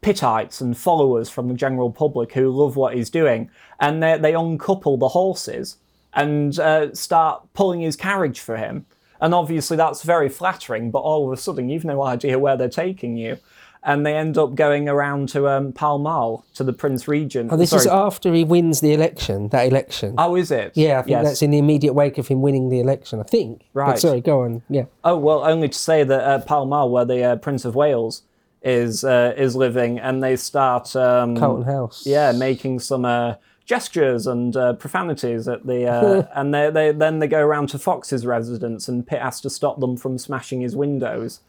Pittites 0.00 0.62
and 0.62 0.74
followers 0.74 1.28
from 1.28 1.48
the 1.48 1.54
general 1.54 1.92
public 1.92 2.32
who 2.32 2.48
love 2.50 2.76
what 2.76 2.94
he's 2.94 3.10
doing, 3.10 3.50
and 3.78 4.02
they, 4.02 4.16
they 4.16 4.32
uncouple 4.32 4.96
the 4.96 5.08
horses 5.08 5.76
and 6.14 6.58
uh, 6.58 6.94
start 6.94 7.46
pulling 7.52 7.82
his 7.82 7.96
carriage 7.96 8.40
for 8.40 8.56
him. 8.56 8.86
And 9.20 9.34
obviously, 9.34 9.76
that's 9.76 10.02
very 10.02 10.28
flattering, 10.28 10.90
but 10.90 11.00
all 11.00 11.26
of 11.26 11.38
a 11.38 11.40
sudden, 11.40 11.68
you've 11.68 11.84
no 11.84 12.02
idea 12.02 12.38
where 12.38 12.56
they're 12.56 12.68
taking 12.68 13.16
you. 13.16 13.38
and 13.82 14.04
they 14.04 14.14
end 14.14 14.36
up 14.36 14.54
going 14.54 14.90
around 14.90 15.30
to 15.30 15.48
um, 15.48 15.72
Pall 15.72 15.98
Mall 15.98 16.44
to 16.52 16.62
the 16.62 16.72
Prince 16.72 17.08
Regent. 17.08 17.50
Oh, 17.50 17.56
this 17.56 17.70
Sorry. 17.70 17.80
is 17.80 17.86
after 17.86 18.30
he 18.34 18.44
wins 18.44 18.82
the 18.82 18.92
election. 18.92 19.48
That 19.48 19.68
election. 19.68 20.16
Oh, 20.18 20.36
is 20.36 20.50
it? 20.50 20.72
yeah, 20.74 20.98
I 20.98 21.02
think 21.02 21.08
Yes. 21.12 21.24
that's 21.24 21.40
in 21.42 21.50
the 21.50 21.56
immediate 21.56 21.94
wake 21.94 22.18
of 22.18 22.28
him 22.28 22.42
winning 22.42 22.68
the 22.68 22.78
election. 22.78 23.20
I 23.20 23.22
think. 23.22 23.62
But 23.72 23.80
Right. 23.80 23.98
sorry, 23.98 24.20
go 24.20 24.42
on. 24.42 24.60
Yeah. 24.68 24.84
Oh 25.02 25.16
well, 25.16 25.42
only 25.44 25.70
to 25.70 25.78
say 25.78 26.04
that 26.04 26.20
uh, 26.22 26.40
Pall 26.40 26.66
Mall, 26.66 26.90
where 26.90 27.06
the 27.06 27.24
uh, 27.24 27.36
Prince 27.36 27.64
of 27.64 27.74
Wales 27.74 28.22
is 28.62 29.02
uh, 29.02 29.32
is 29.38 29.56
living, 29.56 29.98
and 29.98 30.22
they 30.22 30.36
start 30.36 30.94
um, 30.94 31.34
Carlton 31.38 31.64
House. 31.64 32.02
yeah, 32.06 32.32
making 32.32 32.80
some 32.80 33.06
uh, 33.06 33.36
gestures 33.64 34.26
and 34.26 34.56
uh, 34.56 34.72
profanities 34.74 35.46
at 35.48 35.66
the, 35.66 35.86
uh, 35.86 36.26
and 36.34 36.52
they, 36.52 36.70
they 36.70 36.92
then 36.92 37.18
they 37.18 37.26
go 37.26 37.40
around 37.40 37.68
to 37.70 37.78
Fox's 37.78 38.26
residence, 38.26 38.88
and 38.88 39.06
Pitt 39.06 39.22
has 39.22 39.40
to 39.42 39.50
stop 39.50 39.80
them 39.80 39.96
from 39.96 40.18
smashing 40.18 40.60
his 40.60 40.76
windows. 40.76 41.40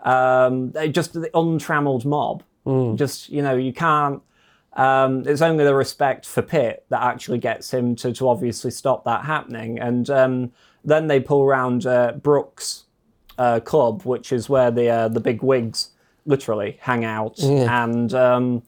Um, 0.00 0.70
they 0.72 0.88
just 0.88 1.14
the 1.14 1.30
untrammeled 1.34 2.04
mob. 2.04 2.42
Just 2.96 3.28
you 3.30 3.42
know, 3.42 3.56
you 3.56 3.72
can't. 3.72 4.22
Um, 4.74 5.22
it's 5.26 5.42
only 5.42 5.64
the 5.64 5.74
respect 5.74 6.26
for 6.26 6.42
Pitt 6.42 6.84
that 6.88 7.02
actually 7.02 7.38
gets 7.38 7.72
him 7.72 7.94
to, 7.96 8.12
to 8.12 8.28
obviously 8.28 8.72
stop 8.72 9.04
that 9.04 9.24
happening. 9.24 9.78
And 9.78 10.10
um, 10.10 10.52
then 10.84 11.06
they 11.06 11.20
pull 11.20 11.42
around 11.42 11.86
uh, 11.86 12.12
Brooks 12.12 12.84
uh, 13.38 13.60
Club, 13.60 14.02
which 14.02 14.32
is 14.32 14.48
where 14.48 14.70
the 14.70 14.88
uh, 14.88 15.08
the 15.08 15.20
big 15.20 15.42
wigs 15.42 15.90
literally 16.26 16.78
hang 16.80 17.04
out, 17.04 17.38
and 17.68 18.12
um, 18.14 18.62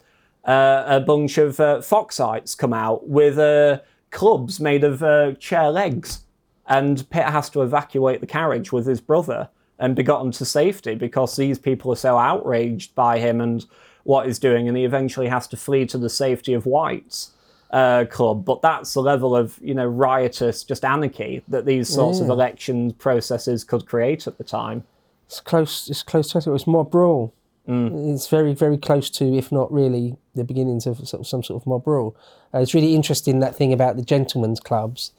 uh, 0.47 0.85
a 0.87 1.01
bunch 1.01 1.39
of 1.39 1.59
uh, 1.59 1.79
Foxites 1.79 2.57
come 2.57 2.73
out 2.73 3.09
with 3.09 3.39
uh, 3.39 3.81
clubs 4.11 4.61
made 4.61 4.85
of 4.85 5.03
uh, 5.03 5.33
chair 5.35 5.71
legs, 5.71 6.21
and 6.69 7.09
Pitt 7.11 7.25
has 7.25 7.51
to 7.51 7.63
evacuate 7.63 8.21
the 8.21 8.27
carriage 8.27 8.73
with 8.73 8.87
his 8.87 9.01
brother 9.01 9.49
and 9.79 9.95
be 9.95 10.03
gotten 10.03 10.31
to 10.33 10.45
safety 10.45 10.95
because 10.95 11.37
these 11.37 11.59
people 11.59 11.93
are 11.93 11.97
so 11.97 12.17
outraged 12.17 12.95
by 12.95 13.19
him 13.19 13.41
and 13.41 13.67
what 14.05 14.27
he's 14.27 14.39
doing, 14.39 14.69
and 14.69 14.77
he 14.77 14.85
eventually 14.85 15.27
has 15.27 15.49
to 15.49 15.57
flee 15.57 15.85
to 15.87 15.99
the 15.99 16.09
safety 16.09 16.55
of 16.55 16.65
White's 16.65 17.33
uh, 17.73 18.05
club. 18.09 18.45
But 18.45 18.63
that's 18.63 18.95
the 18.95 19.03
level 19.03 19.35
of 19.35 19.59
you 19.61 19.75
know 19.75 19.87
riotous, 19.87 20.63
just 20.63 20.85
anarchy 20.85 21.43
that 21.49 21.67
these 21.67 21.89
sorts 21.89 22.21
of 22.21 22.29
election 22.29 22.93
processes 22.93 23.65
could 23.65 23.85
create 23.87 24.29
at 24.29 24.39
the 24.39 24.45
time. 24.45 24.85
It's 25.27 25.41
close. 25.41 25.91
It's 25.91 26.05
close 26.05 26.31
to 26.31 26.39
it. 26.39 26.47
It's 26.47 26.69
mob 26.69 26.93
brawl. 26.93 27.35
Mm. 27.69 28.15
It's 28.15 28.29
very, 28.29 28.55
very 28.55 28.79
close 28.79 29.11
to, 29.11 29.25
if 29.25 29.51
not 29.51 29.73
really, 29.73 30.17
the 30.37 30.45
beginnings 30.45 30.87
of, 30.87 30.97
sort 31.09 31.21
of 31.21 31.27
some 31.27 31.43
sort 31.43 31.63
of 31.63 31.67
mob 31.67 31.85
brawl. 31.85 32.17
Uh, 32.55 32.59
it's 32.59 32.75
really 32.75 32.95
interesting 32.95 33.41
that 33.41 33.57
thing 33.57 33.73
about 33.73 33.97
the 33.97 34.03
gentlemen's 34.03 34.61
clubs, 34.61 35.13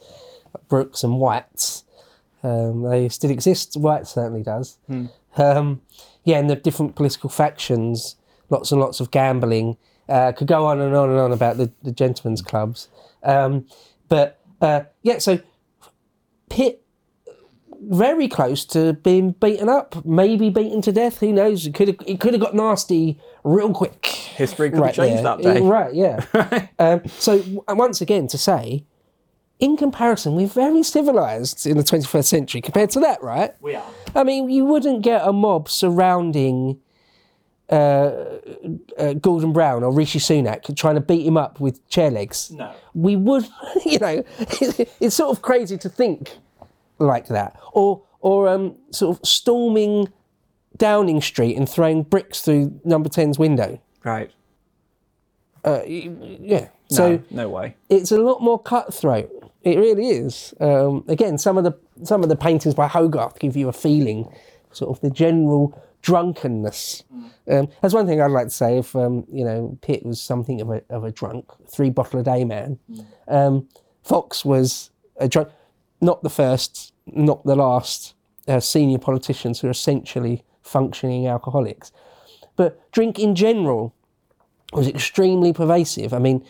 Brooks 0.70 1.04
and 1.04 1.20
Whites. 1.20 1.84
Um, 2.44 2.84
they 2.84 3.10
still 3.10 3.32
exist. 3.32 3.76
White 3.76 4.08
certainly 4.08 4.44
does. 4.44 4.78
Um, 5.38 5.82
yeah, 6.24 6.40
and 6.40 6.50
the 6.50 6.56
different 6.56 6.96
political 6.96 7.30
factions, 7.30 8.16
lots 8.50 8.72
and 8.72 8.80
lots 8.82 9.00
of 9.00 9.12
gambling. 9.12 9.78
Uh, 10.10 10.32
could 10.32 10.48
go 10.48 10.66
on 10.66 10.80
and 10.80 10.96
on 10.96 11.10
and 11.10 11.20
on 11.20 11.34
about 11.34 11.58
the, 11.58 11.70
the 11.84 11.92
gentlemen's 11.92 12.42
clubs. 12.42 12.88
Um, 13.24 13.66
but 14.08 14.40
uh, 14.62 14.82
yeah, 15.04 15.18
so 15.18 15.40
Pitt 16.50 16.82
very 17.82 18.28
close 18.28 18.66
to 18.66 18.94
being 18.94 19.32
beaten 19.32 19.70
up, 19.70 20.04
maybe 20.06 20.50
beaten 20.50 20.82
to 20.82 20.92
death. 20.92 21.20
Who 21.20 21.32
knows? 21.32 21.66
It 21.66 21.74
could 21.74 21.88
have 21.90 21.98
it 22.06 22.20
could 22.20 22.34
have 22.34 22.42
got 22.42 22.56
nasty 22.56 23.20
real 23.44 23.74
quick. 23.74 24.17
History 24.38 24.70
could 24.70 24.84
have 24.84 24.94
changed 24.94 25.24
there. 25.24 25.38
that 25.38 25.41
day. 25.41 25.62
Right, 25.62 25.94
yeah. 25.94 26.67
um, 26.79 27.01
so 27.08 27.44
once 27.67 28.01
again, 28.01 28.27
to 28.27 28.38
say, 28.38 28.86
in 29.60 29.75
comparison, 29.75 30.36
we're 30.36 30.48
very 30.48 30.84
civilized 30.84 31.65
in 31.65 31.77
the 31.77 31.84
21st 31.84 32.25
century 32.25 32.62
compared 32.62 32.91
to 32.91 33.00
that, 33.00 33.22
right? 33.24 33.51
We 33.60 33.75
are. 33.75 33.84
I 34.15 34.24
mean, 34.24 34.50
you 34.50 34.65
wouldn't 34.65 35.01
get 35.01 35.27
a 35.27 35.34
mob 35.34 35.70
surrounding 35.70 36.79
uh, 37.70 38.12
uh, 38.98 39.13
Gordon 39.13 39.53
Brown 39.53 39.84
or 39.84 39.91
Rishi 39.91 40.20
Sunak 40.20 40.75
trying 40.77 40.96
to 40.96 41.01
beat 41.01 41.25
him 41.25 41.38
up 41.38 41.60
with 41.60 41.86
chair 41.89 42.12
legs. 42.12 42.51
No. 42.51 42.74
We 42.94 43.15
would, 43.15 43.48
you 43.86 44.00
know, 44.00 44.24
it's 44.39 45.15
sort 45.15 45.36
of 45.36 45.41
crazy 45.41 45.77
to 45.79 45.89
think 45.89 46.38
like 47.00 47.27
that. 47.27 47.60
Or, 47.74 48.03
or 48.22 48.48
um, 48.48 48.75
sort 48.91 49.17
of 49.17 49.27
storming 49.27 50.08
Downing 50.77 51.22
Street 51.22 51.58
and 51.58 51.67
throwing 51.67 52.03
bricks 52.03 52.41
through 52.41 52.79
Number 52.86 53.10
10's 53.10 53.39
window. 53.39 53.82
Right. 54.08 54.32
Uh, 55.66 55.84
yeah. 55.86 56.70
So 56.90 57.10
no, 57.10 57.24
no 57.32 57.50
way. 57.50 57.76
it's 57.90 58.12
a 58.12 58.18
lot 58.18 58.42
more 58.42 58.58
cutthroat. 58.58 59.30
It 59.64 59.78
really 59.78 60.08
is. 60.08 60.54
Um, 60.62 61.04
again, 61.10 61.38
some 61.38 61.58
of 61.58 61.66
the 61.66 61.78
some 62.04 62.24
of 62.24 62.30
the 62.30 62.38
paintings 62.38 62.74
by 62.74 62.88
Hogarth 62.88 63.40
give 63.40 63.58
you 63.58 63.68
a 63.68 63.74
feeling, 63.74 64.34
sort 64.72 64.96
of 64.96 65.02
the 65.02 65.10
general 65.10 65.78
drunkenness. 66.02 67.04
Um, 67.50 67.68
that's 67.82 67.94
one 67.94 68.08
thing 68.08 68.22
I'd 68.22 68.32
like 68.32 68.48
to 68.48 68.54
say. 68.54 68.78
If 68.78 68.96
um, 68.96 69.26
you 69.30 69.44
know, 69.44 69.78
Pitt 69.82 70.06
was 70.06 70.22
something 70.22 70.62
of 70.62 70.70
a 70.70 70.82
of 70.90 71.04
a 71.04 71.12
drunk, 71.12 71.52
three 71.70 71.90
bottle 71.90 72.22
a 72.22 72.24
day 72.24 72.46
man. 72.46 72.80
Um, 73.28 73.68
Fox 74.04 74.46
was 74.46 74.92
a 75.18 75.28
drunk, 75.28 75.50
not 76.00 76.24
the 76.24 76.30
first, 76.30 76.94
not 77.08 77.44
the 77.44 77.58
last 77.58 78.14
uh, 78.48 78.62
senior 78.62 79.00
politicians 79.00 79.60
who 79.60 79.68
are 79.68 79.72
essentially 79.72 80.46
functioning 80.62 81.28
alcoholics. 81.28 81.92
But 82.56 82.90
drink 82.92 83.20
in 83.20 83.36
general 83.36 83.94
was 84.74 84.88
extremely 84.88 85.54
pervasive. 85.54 86.14
I 86.14 86.20
mean, 86.20 86.46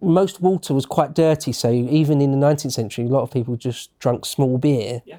most 0.00 0.40
water 0.40 0.74
was 0.74 0.86
quite 0.86 1.14
dirty, 1.14 1.52
so 1.52 1.70
even 1.70 2.20
in 2.20 2.30
the 2.30 2.46
19th 2.46 2.72
century, 2.72 3.06
a 3.06 3.08
lot 3.08 3.22
of 3.22 3.30
people 3.30 3.56
just 3.56 3.96
drank 3.98 4.26
small 4.26 4.58
beer. 4.58 5.02
Yeah. 5.04 5.18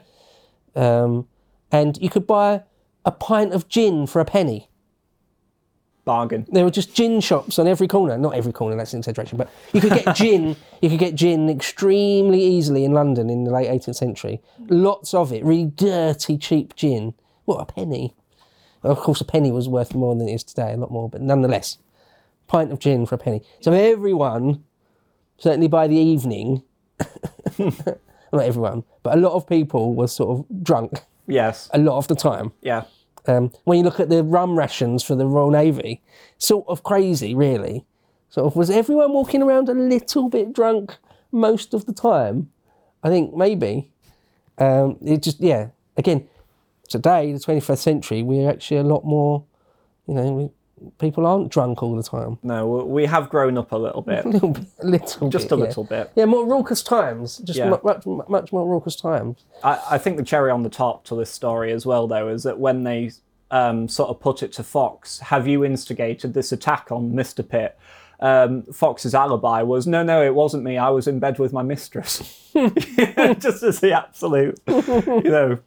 Um, 0.76 1.28
and 1.72 1.98
you 2.02 2.10
could 2.10 2.28
buy 2.28 2.64
a 3.04 3.12
pint 3.12 3.54
of 3.54 3.68
gin 3.68 4.08
for 4.08 4.20
a 4.20 4.26
penny. 4.26 4.70
Bargain. 6.06 6.46
There 6.52 6.64
were 6.64 6.72
just 6.72 6.94
gin 6.94 7.20
shops 7.20 7.58
on 7.58 7.68
every 7.68 7.88
corner. 7.88 8.16
Not 8.18 8.36
every 8.36 8.54
corner, 8.54 8.78
that's 8.78 8.94
an 8.94 9.00
exaggeration, 9.00 9.40
but 9.40 9.50
you 9.74 9.82
could 9.82 9.92
get 9.92 10.16
gin. 10.16 10.56
You 10.82 10.90
could 10.90 11.00
get 11.00 11.16
gin 11.16 11.50
extremely 11.50 12.44
easily 12.44 12.86
in 12.86 12.94
London 12.94 13.30
in 13.30 13.44
the 13.44 13.52
late 13.52 13.68
18th 13.68 13.96
century. 13.96 14.40
Lots 14.70 15.16
of 15.16 15.34
it, 15.34 15.44
really 15.44 15.66
dirty, 15.66 16.38
cheap 16.38 16.76
gin. 16.76 17.16
What 17.46 17.58
a 17.60 17.66
penny! 17.66 18.14
Of 18.84 19.00
course, 19.00 19.20
a 19.20 19.26
penny 19.26 19.52
was 19.52 19.68
worth 19.68 19.96
more 19.96 20.16
than 20.16 20.30
it 20.30 20.34
is 20.34 20.44
today, 20.44 20.74
a 20.74 20.78
lot 20.78 20.92
more, 20.92 21.10
but 21.10 21.22
nonetheless, 21.22 21.80
pint 22.48 22.72
of 22.72 22.80
gin 22.80 23.06
for 23.06 23.16
a 23.16 23.18
penny. 23.18 23.42
So 23.62 23.72
everyone, 23.74 24.64
certainly 25.38 25.68
by 25.68 25.88
the 25.88 25.98
evening, 25.98 26.64
not 27.60 28.00
everyone, 28.34 28.84
but 29.04 29.16
a 29.18 29.20
lot 29.20 29.34
of 29.34 29.48
people 29.48 29.94
were 29.96 30.08
sort 30.08 30.40
of 30.40 30.64
drunk 30.64 31.02
Yes. 31.28 31.70
a 31.74 31.80
lot 31.80 31.98
of 31.98 32.08
the 32.08 32.16
time. 32.16 32.52
Yeah. 32.62 32.84
Um, 33.28 33.52
when 33.64 33.80
you 33.80 33.84
look 33.84 34.00
at 34.00 34.10
the 34.10 34.24
rum 34.24 34.58
rations 34.58 35.04
for 35.04 35.16
the 35.16 35.26
Royal 35.26 35.50
Navy, 35.50 36.02
sort 36.38 36.66
of 36.68 36.84
crazy, 36.84 37.34
really. 37.34 37.84
Sort 38.30 38.46
of 38.48 38.56
was 38.56 38.70
everyone 38.70 39.14
walking 39.14 39.42
around 39.42 39.68
a 39.70 39.74
little 39.74 40.30
bit 40.30 40.54
drunk 40.54 40.96
most 41.32 41.74
of 41.74 41.86
the 41.86 41.94
time? 41.94 42.52
I 43.04 43.10
think 43.10 43.34
maybe. 43.34 43.90
Um, 44.58 44.98
it 45.04 45.24
just 45.24 45.40
yeah. 45.40 45.70
Again, 45.98 46.28
today, 46.88 47.32
the 47.34 47.40
twenty 47.40 47.62
first 47.62 47.82
century, 47.82 48.22
we're 48.22 48.50
actually 48.50 48.78
a 48.78 48.84
lot 48.84 49.06
more. 49.06 49.44
You 50.08 50.14
know, 50.14 50.32
we, 50.34 50.50
people 51.00 51.26
aren't 51.26 51.50
drunk 51.52 51.82
all 51.82 51.96
the 51.96 52.04
time. 52.04 52.38
No, 52.44 52.68
we 52.68 53.06
have 53.06 53.30
grown 53.30 53.58
up 53.58 53.72
a 53.72 53.78
little 53.78 54.02
bit. 54.12 54.26
A 54.26 54.30
little 54.30 54.50
bit, 54.50 54.66
little 54.84 55.30
Just 55.30 55.50
bit, 55.50 55.56
a 55.56 55.58
yeah. 55.62 55.66
little 55.68 55.84
bit. 55.84 56.12
Yeah, 56.16 56.26
more 56.26 56.46
raucous 56.46 56.82
times. 56.84 57.38
Just 57.40 57.58
Yeah. 57.60 57.70
much, 57.84 58.06
much 58.06 58.52
more 58.52 58.66
raucous 58.66 58.96
times. 58.96 59.44
I, 59.64 59.80
I 59.92 59.98
think 59.98 60.18
the 60.18 60.24
cherry 60.24 60.52
on 60.52 60.64
the 60.64 60.70
top 60.70 61.04
to 61.06 61.16
this 61.16 61.32
story 61.32 61.72
as 61.72 61.86
well, 61.86 62.08
though, 62.08 62.28
is 62.28 62.44
that 62.44 62.60
when 62.60 62.84
they 62.84 63.12
um, 63.52 63.88
sort 63.88 64.10
of 64.10 64.20
put 64.20 64.44
it 64.44 64.52
to 64.54 64.64
Fox, 64.64 65.20
have 65.20 65.48
you 65.48 65.64
instigated 65.64 66.34
this 66.34 66.52
attack 66.52 66.92
on 66.92 67.12
Mr. 67.14 67.48
Pitt? 67.48 67.78
Um, 68.20 68.64
Fox's 68.64 69.14
alibi 69.14 69.62
was, 69.62 69.86
no, 69.88 70.02
no, 70.02 70.24
it 70.24 70.34
wasn't 70.34 70.64
me. 70.64 70.78
I 70.78 70.90
was 70.90 71.08
in 71.08 71.20
bed 71.20 71.38
with 71.38 71.52
my 71.54 71.64
mistress. 71.64 72.20
Just 72.54 73.62
as 73.64 73.80
the 73.82 73.92
absolute, 73.94 74.58
you 74.68 75.30
know, 75.30 75.60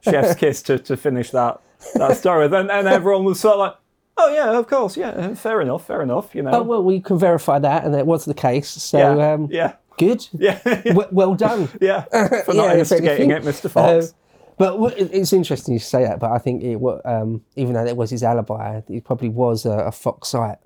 chef's 0.00 0.34
kiss 0.34 0.60
to, 0.62 0.78
to 0.80 0.96
finish 0.96 1.30
that 1.30 1.60
that 1.94 2.16
story. 2.16 2.48
Then 2.48 2.70
and 2.70 2.88
everyone 2.88 3.24
was 3.24 3.38
sort 3.40 3.54
of 3.54 3.58
like, 3.60 3.74
oh 4.16 4.32
yeah, 4.32 4.58
of 4.58 4.66
course, 4.68 4.96
yeah, 4.96 5.34
fair 5.34 5.60
enough, 5.60 5.86
fair 5.86 6.02
enough. 6.02 6.34
You 6.34 6.42
know, 6.42 6.50
Oh 6.52 6.62
well, 6.62 6.82
we 6.82 7.00
can 7.00 7.18
verify 7.18 7.58
that, 7.58 7.84
and 7.84 7.94
that 7.94 8.06
was 8.06 8.24
the 8.24 8.34
case. 8.34 8.68
So 8.68 8.98
yeah, 8.98 9.32
um, 9.32 9.48
yeah, 9.50 9.74
good. 9.98 10.26
yeah, 10.32 10.58
W- 10.84 11.08
well 11.12 11.34
done. 11.34 11.68
yeah, 11.80 12.02
for 12.44 12.54
not 12.54 12.64
Yeah, 12.66 12.72
if 12.72 12.78
instigating 12.80 13.32
anything. 13.32 13.48
it, 13.48 13.54
Mr. 13.54 13.70
Fox. 13.70 14.10
Uh, 14.10 14.12
but 14.58 14.78
what- 14.78 14.98
it- 14.98 15.12
it's 15.12 15.32
interesting 15.32 15.74
you 15.74 15.80
say 15.80 16.04
that. 16.04 16.20
But 16.20 16.30
I 16.30 16.38
think 16.38 16.62
it, 16.62 16.76
wa- 16.76 17.00
um, 17.04 17.42
even 17.56 17.74
though 17.74 17.84
that 17.84 17.96
was 17.96 18.10
his 18.10 18.22
alibi, 18.22 18.80
it 18.88 19.04
probably 19.04 19.28
was 19.28 19.66
a, 19.66 19.70
a 19.78 19.90
Foxite, 19.92 20.58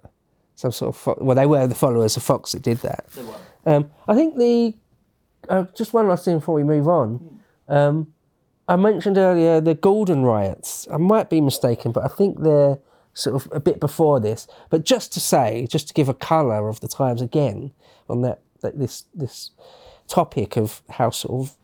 some 0.55 0.73
sort 0.73 0.91
of 0.95 0.97
fo- 1.01 1.19
well, 1.21 1.37
they 1.37 1.47
were 1.47 1.67
the 1.67 1.75
followers 1.75 2.17
of 2.17 2.23
Fox 2.23 2.53
that 2.53 2.63
did 2.63 2.79
that. 2.79 3.07
They 3.15 3.23
Um, 3.75 3.91
I 4.07 4.15
think 4.15 4.37
the 4.37 4.75
uh, 5.49 5.65
just 5.75 5.95
one 5.95 6.07
last 6.09 6.25
thing 6.27 6.39
before 6.39 6.55
we 6.55 6.65
move 6.65 6.87
on. 6.89 7.41
Um, 7.69 8.13
I 8.69 8.77
mentioned 8.77 9.17
earlier 9.17 9.61
the 9.63 9.75
Gordon 9.75 10.23
riots. 10.25 10.87
I 10.93 10.99
might 10.99 11.31
be 11.31 11.41
mistaken, 11.41 11.93
but 11.93 12.05
I 12.05 12.09
think 12.09 12.43
they're 12.43 12.79
sort 13.19 13.37
of 13.37 13.49
a 13.53 13.61
bit 13.61 13.81
before 13.81 14.21
this. 14.21 14.47
But 14.71 14.85
just 14.85 15.13
to 15.15 15.21
say, 15.21 15.67
just 15.69 15.89
to 15.89 15.95
give 15.95 16.09
a 16.09 16.15
colour 16.15 16.69
of 16.69 16.81
the 16.81 16.89
times 16.89 17.21
again 17.21 17.73
on 18.09 18.23
that, 18.23 18.41
that 18.61 18.79
this 18.79 19.05
this 19.15 19.51
topic 20.07 20.57
of 20.57 20.83
how 20.91 21.11
sort 21.11 21.49
of 21.49 21.57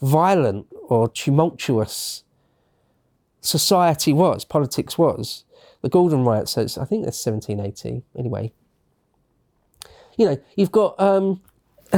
violent 0.00 0.66
or 0.88 1.08
tumultuous 1.08 2.22
society 3.40 4.12
was, 4.12 4.44
politics 4.44 4.96
was. 4.98 5.44
the 5.80 5.88
Gordon 5.88 6.24
riots. 6.24 6.52
So 6.52 6.62
I 6.62 6.84
think 6.84 7.04
that's 7.04 7.24
1780. 7.24 8.02
Anyway, 8.16 8.52
you 10.16 10.26
know, 10.26 10.38
you've 10.56 10.72
got 10.72 10.98
um, 11.00 11.40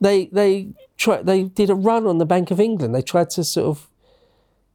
they 0.00 0.26
they 0.26 0.68
try 0.96 1.22
they 1.22 1.44
did 1.44 1.70
a 1.70 1.74
run 1.74 2.06
on 2.06 2.18
the 2.18 2.26
Bank 2.26 2.50
of 2.50 2.60
England. 2.60 2.94
They 2.94 3.02
tried 3.02 3.30
to 3.30 3.44
sort 3.44 3.66
of 3.66 3.88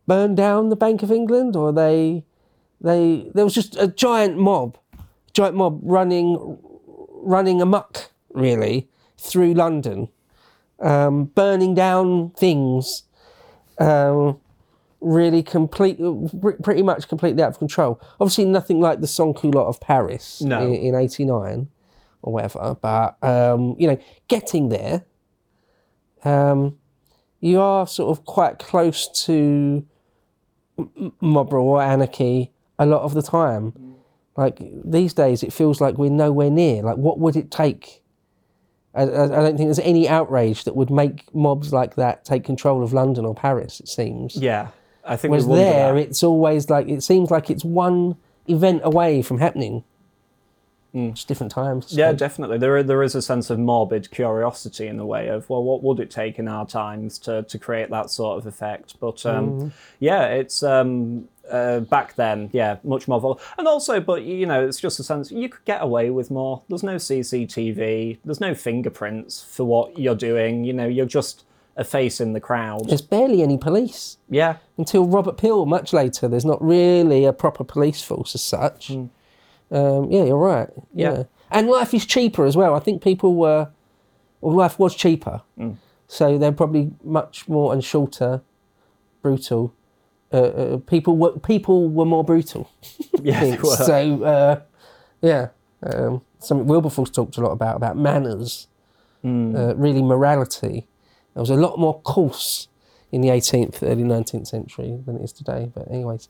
burn 0.06 0.36
down 0.36 0.70
the 0.70 0.76
Bank 0.76 1.02
of 1.02 1.12
England, 1.12 1.56
or 1.56 1.72
they 1.74 2.24
they 2.82 3.30
there 3.34 3.44
was 3.44 3.54
just 3.54 3.76
a 3.78 3.88
giant 3.88 4.38
mob, 4.38 4.78
giant 5.34 5.56
mob 5.56 5.80
running 5.84 6.58
running 7.22 7.62
amok 7.62 8.12
really 8.34 8.88
through 9.18 9.54
London, 9.54 10.10
um, 10.80 11.26
burning 11.26 11.74
down 11.74 12.32
things. 12.32 13.04
Um, 13.80 14.40
really 15.00 15.44
complete, 15.44 16.00
pretty 16.64 16.82
much 16.82 17.08
completely 17.08 17.44
out 17.44 17.50
of 17.50 17.60
control. 17.60 18.02
Obviously, 18.20 18.46
nothing 18.46 18.80
like 18.82 19.00
the 19.00 19.06
sans 19.08 19.38
culotte 19.40 19.68
of 19.68 19.80
Paris 19.80 20.42
No. 20.42 20.66
in, 20.66 20.74
in 20.74 20.96
'89 20.96 21.68
or 22.24 22.34
whatever. 22.34 22.76
But 22.82 23.24
um, 23.24 23.76
you 23.78 23.88
know, 23.88 24.00
getting 24.28 24.70
there, 24.70 25.06
um, 26.24 26.78
you 27.40 27.60
are 27.62 27.86
sort 27.86 28.18
of 28.18 28.26
quite 28.26 28.58
close 28.60 29.08
to 29.26 29.86
m- 30.80 31.14
mob 31.22 31.54
rule 31.54 31.68
or 31.70 31.82
anarchy 31.82 32.52
a 32.80 32.86
lot 32.86 33.02
of 33.02 33.14
the 33.14 33.22
time. 33.22 33.96
Like 34.36 34.60
these 34.84 35.14
days, 35.14 35.42
it 35.44 35.52
feels 35.52 35.82
like 35.82 35.98
we're 35.98 36.12
nowhere 36.12 36.50
near. 36.50 36.84
Like, 36.84 36.98
what 36.98 37.18
would 37.20 37.36
it 37.36 37.50
take? 37.50 38.04
I, 38.94 39.04
I 39.04 39.24
I 39.24 39.28
don't 39.28 39.58
think 39.58 39.68
there's 39.68 39.80
any 39.80 40.08
outrage 40.08 40.64
that 40.66 40.76
would 40.76 40.92
make 40.92 41.34
mobs 41.34 41.74
like 41.74 41.96
that 41.96 42.24
take 42.24 42.44
control 42.44 42.84
of 42.84 42.94
London 42.94 43.26
or 43.26 43.34
Paris. 43.34 43.80
It 43.80 43.88
seems. 43.88 44.36
Yeah, 44.36 44.68
I 45.04 45.16
think 45.16 45.32
Whereas 45.32 45.48
there, 45.48 45.98
it's 45.98 46.22
always 46.24 46.70
like 46.70 46.88
it 46.88 47.02
seems 47.02 47.32
like 47.32 47.50
it's 47.50 47.66
one 47.66 48.16
event 48.48 48.82
away 48.84 49.22
from 49.24 49.40
happening. 49.40 49.84
Just 50.94 51.28
different 51.28 51.52
times. 51.52 51.94
Yeah, 51.94 52.12
definitely. 52.14 52.58
There, 52.58 52.82
there 52.82 53.04
is 53.04 53.14
a 53.14 53.22
sense 53.22 53.52
of 53.52 53.60
morbid 53.60 54.10
curiosity 54.10 54.88
in 54.88 54.98
the 54.98 55.06
way 55.06 55.28
of, 55.28 55.48
well, 55.48 55.64
what 55.64 55.84
would 55.84 56.00
it 56.00 56.10
take 56.10 56.40
in 56.40 56.48
our 56.48 56.66
times 56.66 57.20
to, 57.20 57.44
to 57.44 57.60
create 57.60 57.92
that 57.92 58.10
sort 58.10 58.40
of 58.40 58.48
effect? 58.48 59.00
But 59.00 59.24
um, 59.26 59.74
yeah, 60.00 60.26
it's 60.26 60.64
um, 60.64 61.28
uh, 61.52 61.80
back 61.82 62.16
then, 62.16 62.50
yeah, 62.54 62.78
much 62.84 63.08
more 63.08 63.20
vol- 63.20 63.40
And 63.58 63.68
also, 63.68 64.00
but 64.00 64.24
you 64.24 64.46
know, 64.46 64.66
it's 64.66 64.80
just 64.80 65.00
a 65.00 65.04
sense 65.04 65.32
you 65.32 65.50
could 65.50 65.66
get 65.66 65.82
away 65.82 66.10
with 66.10 66.30
more. 66.32 66.64
There's 66.70 66.84
no 66.84 66.96
CCTV, 66.96 68.20
there's 68.26 68.40
no 68.42 68.54
fingerprints 68.54 69.44
for 69.44 69.64
what 69.66 69.98
you're 69.98 70.16
doing. 70.16 70.64
You 70.64 70.74
know, 70.74 70.88
you're 70.88 71.06
just 71.06 71.44
a 71.76 71.84
face 71.84 72.20
in 72.20 72.34
the 72.34 72.40
crowd. 72.40 72.90
There's 72.90 73.02
barely 73.04 73.42
any 73.44 73.58
police 73.58 74.18
Yeah, 74.30 74.58
until 74.78 75.06
Robert 75.06 75.38
Peel. 75.38 75.66
Much 75.68 75.94
later, 75.94 76.28
there's 76.28 76.46
not 76.46 76.62
really 76.64 77.24
a 77.26 77.34
proper 77.34 77.64
police 77.64 78.02
force 78.02 78.34
as 78.36 78.42
such. 78.44 78.90
Um, 78.90 79.10
yeah, 80.12 80.24
you're 80.24 80.38
right. 80.38 80.70
Yeah. 80.94 81.24
and 81.52 81.68
life 81.68 81.94
is 81.94 82.06
cheaper 82.06 82.46
as 82.46 82.58
well. 82.58 82.74
I 82.74 82.80
think 82.80 83.04
people 83.04 83.36
were, 83.36 83.70
well, 84.42 84.56
life 84.56 84.80
was 84.80 84.96
cheaper, 84.96 85.42
so 86.08 86.38
they're 86.38 86.52
probably 86.52 86.92
much 87.04 87.48
more 87.48 87.74
and 87.74 87.84
shorter, 87.84 88.42
brutal. 89.22 89.74
Uh, 90.32 90.38
uh, 90.38 90.78
people 90.78 91.16
were 91.16 91.32
people 91.40 91.88
were 91.90 92.06
more 92.06 92.24
brutal. 92.24 92.70
yeah. 93.22 93.56
So 93.62 94.24
uh, 94.24 94.62
yeah, 95.22 95.50
um, 95.84 96.22
something 96.40 96.68
Wilberforce 96.68 97.10
talked 97.10 97.38
a 97.38 97.42
lot 97.42 97.52
about 97.52 97.76
about 97.78 97.98
manners, 97.98 98.68
uh, 99.24 99.74
really 99.76 100.02
morality. 100.02 100.88
There 101.34 101.42
was 101.42 101.50
a 101.50 101.56
lot 101.56 101.78
more 101.80 102.02
coarse 102.02 102.68
in 103.12 103.22
the 103.22 103.30
18th, 103.30 103.84
early 103.84 104.04
19th 104.04 104.48
century 104.48 105.00
than 105.06 105.16
it 105.18 105.22
is 105.24 105.32
today. 105.32 105.72
But 105.74 105.90
anyways, 105.90 106.28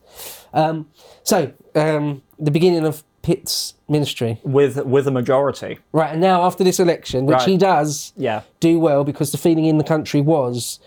um, 0.54 0.88
so 1.24 1.52
um, 1.74 2.22
the 2.38 2.50
beginning 2.52 2.84
of 2.86 3.02
Pitt's 3.22 3.74
ministry, 3.88 4.38
with 4.44 4.76
with 4.84 5.08
a 5.08 5.10
majority. 5.10 5.78
right? 5.92 6.12
And 6.12 6.20
now 6.20 6.42
after 6.44 6.62
this 6.62 6.78
election, 6.78 7.26
which 7.26 7.38
Right. 7.38 7.48
he 7.48 7.56
does 7.56 8.12
Yeah, 8.16 8.42
do 8.60 8.78
well 8.78 9.02
because 9.02 9.32
the 9.32 9.38
feeling 9.38 9.64
in 9.64 9.78
the 9.78 9.84
country 9.84 10.20
was 10.20 10.78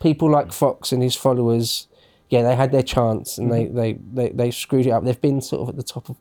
people 0.00 0.30
like 0.30 0.50
Fox 0.52 0.92
and 0.92 1.02
his 1.02 1.14
followers, 1.14 1.88
yeah, 2.30 2.42
they 2.42 2.54
had 2.56 2.72
their 2.72 2.82
chance 2.82 3.38
and 3.38 3.50
Mm-hmm. 3.50 3.76
they, 3.76 3.92
they, 3.92 4.28
they, 4.28 4.28
they 4.34 4.50
screwed 4.50 4.86
it 4.86 4.90
up. 4.90 5.04
They've 5.04 5.20
been 5.20 5.40
sort 5.40 5.62
of 5.62 5.68
at 5.70 5.76
the 5.76 5.82
top 5.82 6.08
of 6.08 6.16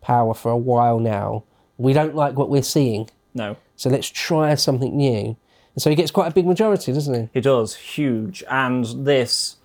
power 0.00 0.34
for 0.34 0.50
a 0.50 0.56
while 0.56 0.98
now. 0.98 1.44
We 1.78 1.92
don't 1.92 2.14
like 2.14 2.36
what 2.36 2.48
we're 2.50 2.62
seeing, 2.62 3.10
no. 3.34 3.56
so 3.76 3.90
let's 3.90 4.08
try 4.08 4.54
something 4.54 4.96
new. 4.96 5.36
And 5.74 5.82
so 5.82 5.90
he 5.90 5.96
gets 5.96 6.10
quite 6.12 6.28
a 6.28 6.34
big 6.34 6.46
majority, 6.46 6.92
doesn't 6.92 7.14
he? 7.14 7.28
He 7.34 7.40
does, 7.40 7.74
huge. 7.74 8.44
And 8.48 8.84
this 9.06 9.56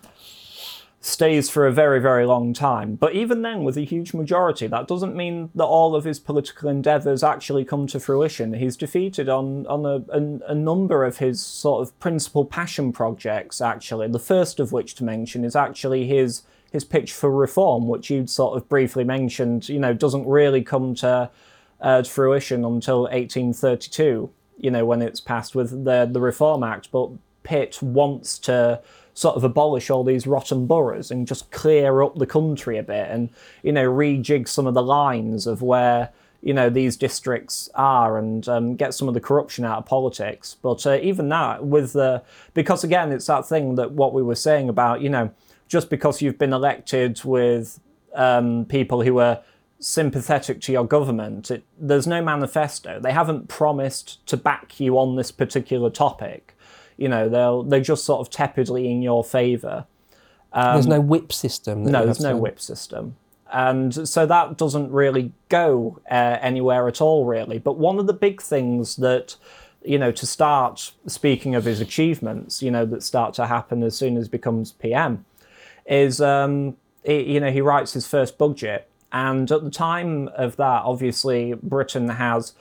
stays 1.02 1.50
for 1.50 1.66
a 1.66 1.72
very, 1.72 2.02
very 2.02 2.26
long 2.26 2.54
time. 2.54 2.96
But 2.96 3.14
even 3.14 3.42
then, 3.42 3.64
with 3.64 3.78
a 3.78 3.86
huge 3.86 4.14
majority, 4.14 4.68
that 4.68 4.88
doesn't 4.88 5.16
mean 5.16 5.50
that 5.56 5.66
all 5.66 5.96
of 5.96 6.04
his 6.04 6.20
political 6.20 6.70
endeavours 6.70 7.24
actually 7.24 7.64
come 7.64 7.88
to 7.88 8.00
fruition. 8.00 8.54
He's 8.54 8.76
defeated 8.76 9.30
on, 9.30 9.66
on 9.68 9.86
a, 9.86 10.04
a, 10.12 10.52
a 10.52 10.56
number 10.56 11.06
of 11.06 11.20
his 11.20 11.42
sort 11.42 11.82
of 11.82 11.98
principal 12.00 12.44
passion 12.44 12.92
projects, 12.92 13.62
actually. 13.62 14.10
The 14.10 14.20
first 14.20 14.60
of 14.60 14.74
which 14.74 14.96
to 14.96 15.06
mention 15.06 15.46
is 15.46 15.56
actually 15.56 16.06
his 16.06 16.44
his 16.72 16.84
pitch 16.84 17.14
for 17.14 17.32
reform, 17.32 17.88
which 17.88 18.12
you'd 18.12 18.30
sort 18.30 18.56
of 18.56 18.70
briefly 18.70 19.04
mentioned, 19.04 19.68
you 19.70 19.80
know, 19.80 19.92
doesn't 19.92 20.28
really 20.28 20.62
come 20.62 20.94
to, 20.94 21.28
uh, 21.82 22.04
fruition 22.04 22.64
until 22.64 23.04
1832, 23.04 24.30
you 24.58 24.72
know, 24.72 24.86
when 24.86 25.02
it's 25.02 25.20
passed 25.20 25.56
with 25.56 25.84
the, 25.84 26.08
the 26.12 26.20
Reform 26.20 26.64
Act. 26.64 26.92
But 26.92 27.10
Pitt 27.44 27.82
wants 27.82 28.38
to 28.40 28.82
sort 29.20 29.36
of 29.36 29.44
abolish 29.44 29.90
all 29.90 30.06
these 30.06 30.26
rotten 30.26 30.66
boroughs 30.66 31.12
and 31.12 31.28
just 31.28 31.52
clear 31.52 32.02
up 32.02 32.16
the 32.16 32.26
country 32.26 32.78
a 32.78 32.84
bit 32.84 33.10
and, 33.12 33.30
you 33.64 33.72
know, 33.74 33.86
rejig 33.86 34.48
some 34.48 34.66
of 34.66 34.74
the 34.74 34.82
lines 34.82 35.46
of 35.46 35.62
where, 35.62 36.10
you 36.42 36.54
know, 36.54 36.70
these 36.70 36.96
districts 36.96 37.70
are 37.76 38.18
and 38.18 38.48
um, 38.48 38.78
get 38.78 38.94
some 38.94 39.10
of 39.10 39.14
the 39.14 39.20
corruption 39.20 39.66
out 39.66 39.80
of 39.80 39.86
politics. 39.86 40.56
But 40.62 40.88
uh, 40.88 41.00
even 41.02 41.28
that, 41.30 41.66
with 41.66 41.92
the, 41.92 42.24
because 42.54 42.86
again, 42.86 43.12
it's 43.12 43.26
that 43.26 43.46
thing 43.46 43.76
that 43.76 43.92
what 43.92 44.14
we 44.14 44.24
were 44.24 44.36
saying 44.36 44.70
about, 44.70 45.02
you 45.02 45.10
know, 45.10 45.32
just 45.68 45.90
because 45.90 46.22
you've 46.22 46.40
been 46.40 46.54
elected 46.54 47.22
with 47.26 47.82
um, 48.16 48.64
people 48.70 49.02
who 49.02 49.20
are 49.20 49.42
sympathetic 49.82 50.62
to 50.62 50.72
your 50.72 50.86
government, 50.86 51.52
it, 51.52 51.64
there's 51.78 52.08
no 52.08 52.24
manifesto. 52.24 53.02
They 53.02 53.12
haven't 53.12 53.50
promised 53.50 54.26
to 54.28 54.38
back 54.38 54.80
you 54.80 54.98
on 54.98 55.18
this 55.18 55.30
particular 55.32 55.90
topic. 55.90 56.56
You 57.00 57.08
know, 57.08 57.30
they'll 57.30 57.64
they're 57.64 57.80
just 57.80 58.04
sort 58.06 58.20
of 58.22 58.30
tepidly 58.30 58.92
in 58.92 59.02
your 59.02 59.24
favour. 59.24 59.86
there's 60.74 60.88
no 60.88 61.00
whip 61.00 61.32
system. 61.32 61.86
Um, 61.86 61.92
No, 61.92 62.06
there's 62.06 62.20
no 62.20 62.36
whip 62.38 62.60
system. 62.60 63.16
And 63.52 64.08
so 64.08 64.26
that 64.26 64.58
doesn't 64.58 64.92
really 64.92 65.32
go 65.50 66.00
uh, 66.10 66.38
anywhere 66.42 66.88
at 66.88 67.02
all, 67.02 67.26
really. 67.26 67.58
But 67.58 67.78
one 67.78 67.98
of 68.00 68.06
the 68.06 68.14
big 68.14 68.42
things 68.42 68.98
that, 68.98 69.36
you 69.84 69.98
know, 69.98 70.12
to 70.12 70.26
start 70.28 70.92
speaking 71.08 71.56
of 71.56 71.66
his 71.66 71.82
achievements, 71.82 72.62
you 72.62 72.70
know, 72.70 72.86
that 72.86 73.02
start 73.02 73.34
to 73.36 73.48
happen 73.48 73.82
as 73.82 73.96
soon 73.96 74.18
as 74.18 74.26
he 74.26 74.30
becomes 74.30 74.74
PM, 74.74 75.26
is, 75.88 76.22
um, 76.22 76.78
he, 77.04 77.34
you 77.34 77.40
know, 77.40 77.52
he 77.52 77.62
writes 77.62 77.94
his 77.94 78.06
first 78.08 78.38
budget. 78.38 78.88
And 79.12 79.52
at 79.52 79.64
the 79.64 79.72
time 79.72 80.28
of 80.36 80.56
that, 80.58 80.84
obviously, 80.84 81.54
Britain 81.54 82.10
has, 82.10 82.54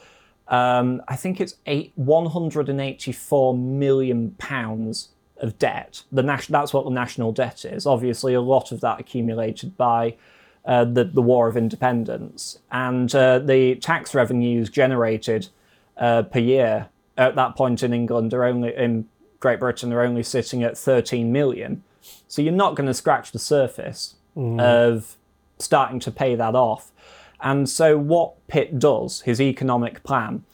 um, 0.49 1.03
I 1.09 1.17
think 1.17 1.41
it's 1.41 1.57
eight, 1.67 1.93
184 1.97 3.57
million 3.57 4.31
pounds 4.39 5.11
of 5.39 5.59
debt. 5.59 6.03
The 6.11 6.23
nation, 6.23 6.53
that's 6.53 6.73
what 6.73 6.85
the 6.85 6.91
national 6.91 7.33
debt 7.33 7.65
is. 7.65 7.87
Obviously, 7.87 8.35
a 8.35 8.41
lot 8.41 8.73
of 8.73 8.81
that 8.81 8.99
accumulated 9.01 9.77
by 9.77 10.17
uh, 10.65 10.85
the, 10.85 11.05
the 11.05 11.23
War 11.23 11.49
of 11.49 11.57
Independence. 11.57 12.59
And 12.71 13.15
uh, 13.15 13.39
the 13.39 13.77
tax 13.77 14.15
revenues 14.15 14.69
generated 14.69 15.49
uh, 15.97 16.23
per 16.23 16.41
year 16.41 16.89
at 17.17 17.35
that 17.35 17.57
point 17.57 17.83
in 17.83 17.93
England 17.93 18.33
are 18.33 18.45
only, 18.45 18.75
in 18.75 19.09
Great 19.41 19.61
Britain, 19.61 19.93
are 19.93 20.03
only 20.03 20.23
sitting 20.23 20.63
at 20.63 20.79
13 20.79 21.33
million. 21.33 21.83
So 22.27 22.43
you're 22.43 22.53
not 22.53 22.75
going 22.75 22.87
to 22.87 22.95
scratch 22.95 23.33
the 23.33 23.39
surface 23.39 24.15
of 24.61 25.17
starting 25.59 25.99
to 26.01 26.11
pay 26.11 26.35
that 26.37 26.55
off. 26.55 26.93
And 27.41 27.69
so, 27.69 27.97
what 27.97 28.47
Pitt 28.49 28.79
does, 28.79 29.21
his 29.23 29.41
economic 29.41 30.03
plan, 30.03 30.45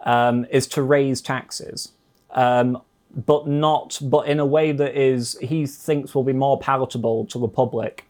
um, 0.00 0.46
is 0.50 0.66
to 0.68 0.82
raise 0.82 1.20
taxes, 1.20 1.92
um, 2.32 2.80
but 3.14 3.46
not, 3.46 3.98
but 4.02 4.26
in 4.26 4.40
a 4.40 4.46
way 4.46 4.72
that 4.72 4.98
is 4.98 5.38
he 5.40 5.66
thinks 5.66 6.14
will 6.14 6.24
be 6.24 6.32
more 6.32 6.58
palatable 6.58 7.26
to 7.26 7.38
the 7.38 7.48
public 7.48 8.06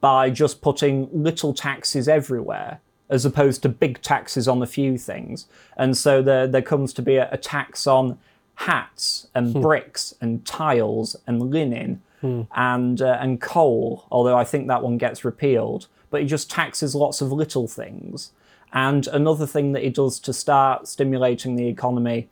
by 0.00 0.30
just 0.30 0.60
putting 0.60 1.08
little 1.12 1.52
taxes 1.52 2.08
everywhere 2.08 2.80
as 3.08 3.24
opposed 3.24 3.62
to 3.62 3.68
big 3.68 4.00
taxes 4.02 4.48
on 4.48 4.62
a 4.62 4.66
few 4.66 4.98
things. 4.98 5.46
And 5.76 5.96
so 5.96 6.22
there 6.22 6.46
there 6.46 6.62
comes 6.62 6.92
to 6.94 7.02
be 7.02 7.16
a, 7.16 7.28
a 7.30 7.36
tax 7.36 7.86
on 7.86 8.18
hats 8.56 9.28
and 9.34 9.52
bricks 9.62 10.14
and 10.20 10.44
tiles 10.46 11.16
and 11.26 11.50
linen 11.50 12.02
and 12.54 13.02
uh, 13.02 13.18
and 13.20 13.40
coal. 13.40 14.06
Although 14.10 14.36
I 14.36 14.44
think 14.44 14.68
that 14.68 14.82
one 14.82 14.98
gets 14.98 15.24
repealed, 15.24 15.88
but 16.16 16.22
it 16.22 16.28
just 16.28 16.50
taxes 16.50 16.94
lots 16.94 17.20
of 17.20 17.30
little 17.30 17.68
things. 17.68 18.32
And 18.72 19.06
another 19.08 19.46
thing 19.46 19.72
that 19.72 19.82
he 19.82 19.90
does 19.90 20.18
to 20.20 20.32
start 20.32 20.88
stimulating 20.88 21.56
the 21.56 21.68
economy 21.68 22.28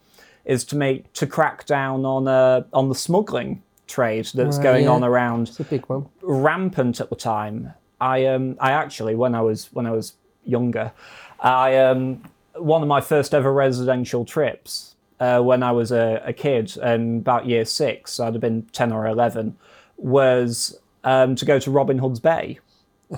is 0.47 0.65
to 0.65 0.77
make 0.77 1.13
to 1.13 1.27
crack 1.27 1.67
down 1.67 2.07
on 2.07 2.27
uh, 2.27 2.63
on 2.73 2.89
the 2.89 2.95
smuggling 2.95 3.63
trade 3.87 4.25
that's 4.33 4.57
Right, 4.57 4.63
going 4.63 4.85
yeah. 4.85 4.91
on 4.91 5.05
around 5.05 5.49
It's 5.49 5.61
a 5.61 5.65
big 5.65 5.85
one. 5.87 6.07
rampant 6.23 6.99
at 7.03 7.11
the 7.11 7.17
time. 7.17 7.75
I 8.01 8.25
um 8.25 8.57
I 8.59 8.71
actually 8.73 9.15
when 9.15 9.35
I 9.35 9.43
was 9.43 9.69
when 9.75 9.85
I 9.87 9.91
was 9.91 10.15
younger, 10.47 10.93
I 11.41 11.77
um 11.77 12.23
one 12.57 12.81
of 12.81 12.89
my 12.89 13.03
first 13.03 13.35
ever 13.35 13.53
residential 13.53 14.25
trips 14.25 14.95
uh, 15.21 15.41
when 15.41 15.63
I 15.63 15.73
was 15.73 15.93
a, 15.93 16.23
a 16.25 16.33
kid 16.33 16.77
and 16.83 17.21
about 17.21 17.45
year 17.47 17.65
six, 17.67 18.19
I'd 18.19 18.33
have 18.35 18.41
been 18.41 18.63
ten 18.73 18.93
or 18.93 19.07
eleven, 19.07 19.57
was 19.99 20.79
um, 21.05 21.37
to 21.37 21.45
go 21.45 21.59
to 21.59 21.71
Robin 21.71 21.99
Hood's 21.99 22.21
Bay. 22.21 22.59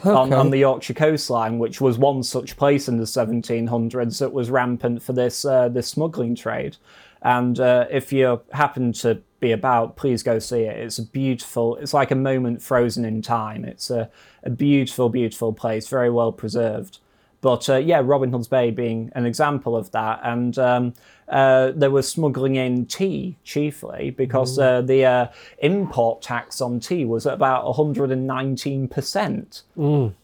On, 0.05 0.33
on 0.33 0.51
the 0.51 0.59
Yorkshire 0.59 0.94
coastline, 0.94 1.59
which 1.59 1.81
was 1.81 1.96
one 1.96 2.22
such 2.22 2.57
place 2.57 2.88
in 2.88 2.96
the 2.96 3.05
1700s 3.05 4.18
that 4.18 4.33
was 4.33 4.51
rampant 4.51 5.03
for 5.03 5.12
this 5.12 5.44
uh, 5.44 5.68
this 5.68 5.88
smuggling 5.88 6.35
trade. 6.35 6.77
And 7.22 7.59
uh, 7.59 7.87
if 7.90 8.12
you 8.12 8.40
happen 8.53 8.92
to 8.94 9.22
be 9.40 9.53
about, 9.53 9.96
please 9.96 10.22
go 10.22 10.38
see 10.38 10.62
it. 10.62 10.77
It's 10.77 10.99
a 10.99 11.03
beautiful, 11.03 11.77
it's 11.77 11.94
like 11.94 12.11
a 12.11 12.16
moment 12.16 12.62
frozen 12.62 13.05
in 13.05 13.22
time. 13.22 13.64
It's 13.64 13.90
a, 13.90 14.11
a 14.42 14.51
beautiful, 14.51 15.09
beautiful 15.09 15.53
place, 15.53 15.88
very 15.88 16.11
well 16.11 16.33
preserved. 16.33 16.99
But 17.40 17.68
uh, 17.68 17.77
yeah, 17.77 18.01
Robin 18.05 18.31
Hood's 18.33 18.49
Bay 18.49 18.70
being 18.70 19.11
an 19.14 19.27
example 19.27 19.77
of 19.77 19.90
that. 19.92 20.20
And 20.22 20.59
um, 20.59 20.94
uh, 21.29 21.72
they 21.72 21.88
were 21.88 22.03
smuggling 22.03 22.57
in 22.57 22.87
tea 22.87 23.37
chiefly 23.44 24.11
because 24.11 24.59
uh, 24.59 24.81
the 24.83 25.05
uh, 25.05 25.27
import 25.59 26.22
tax 26.22 26.61
on 26.61 26.81
tea 26.81 27.05
was 27.05 27.27
at 27.27 27.35
about 27.35 27.64
119%. 27.75 29.62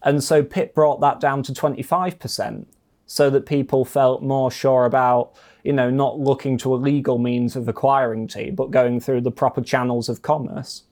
And 0.02 0.24
so 0.24 0.42
Pitt 0.42 0.74
brought 0.74 1.00
that 1.00 1.20
down 1.20 1.42
to 1.44 1.52
25% 1.52 2.66
so 3.06 3.28
that 3.30 3.46
people 3.46 3.84
felt 3.84 4.22
more 4.22 4.50
sure 4.50 4.84
about 4.86 5.34
you 5.64 5.72
know 5.72 5.90
not 5.90 6.18
looking 6.18 6.56
to 6.58 6.74
a 6.74 6.76
legal 6.76 7.18
means 7.18 7.56
of 7.56 7.68
acquiring 7.68 8.26
tea 8.26 8.50
but 8.50 8.70
going 8.70 8.98
through 8.98 9.20
the 9.20 9.30
proper 9.30 9.60
channels 9.60 10.08
of 10.08 10.22
commerce 10.22 10.84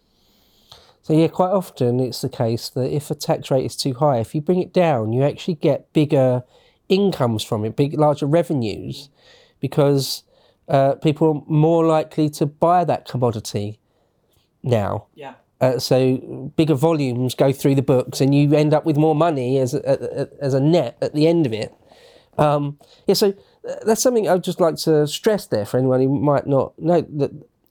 So 1.03 1.13
yeah, 1.15 1.29
quite 1.29 1.51
often 1.51 1.99
it's 1.99 2.21
the 2.21 2.29
case 2.29 2.69
that 2.71 2.95
if 2.95 3.11
a 3.11 3.15
tax 3.15 3.51
rate 3.51 3.65
is 3.65 3.77
too 3.77 3.95
high, 3.95 4.19
if 4.19 4.35
you 4.35 4.41
bring 4.41 4.61
it 4.61 4.73
down, 4.73 5.13
you 5.13 5.23
actually 5.23 5.55
get 5.55 5.93
bigger 5.93 6.45
incomes 6.89 7.43
from 7.43 7.65
it, 7.65 7.77
big 7.77 7.99
larger 7.99 8.27
revenues, 8.27 9.09
because 9.61 10.25
uh, 10.69 10.95
people 10.97 11.29
are 11.29 11.43
more 11.53 11.85
likely 11.87 12.29
to 12.31 12.47
buy 12.47 12.85
that 12.85 13.09
commodity 13.09 13.79
now. 14.63 15.07
yeah 15.15 15.35
Uh, 15.61 15.79
so 15.79 16.53
bigger 16.57 16.75
volumes 16.75 17.35
go 17.35 17.53
through 17.53 17.75
the 17.75 17.83
books, 17.83 18.21
and 18.21 18.35
you 18.35 18.53
end 18.55 18.73
up 18.73 18.85
with 18.85 18.97
more 18.97 19.15
money 19.15 19.59
as 19.59 19.75
a, 19.75 20.29
as 20.41 20.55
a 20.55 20.61
net 20.61 20.97
at 21.03 21.13
the 21.15 21.27
end 21.27 21.47
of 21.47 21.53
it. 21.53 21.75
Um, 22.39 22.79
yeah, 23.07 23.15
so 23.15 23.35
uh, 23.69 23.75
that's 23.85 24.03
something 24.03 24.29
I'd 24.29 24.45
just 24.45 24.61
like 24.61 24.77
to 24.77 25.07
stress 25.07 25.47
there 25.47 25.67
for 25.67 25.77
anyone 25.79 26.01
who 26.01 26.09
might 26.19 26.47
not 26.47 26.79
know 26.79 27.03
that 27.19 27.31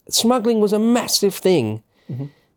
smuggling 0.10 0.60
was 0.60 0.74
a 0.74 0.80
massive 0.80 1.34
thing 1.34 1.82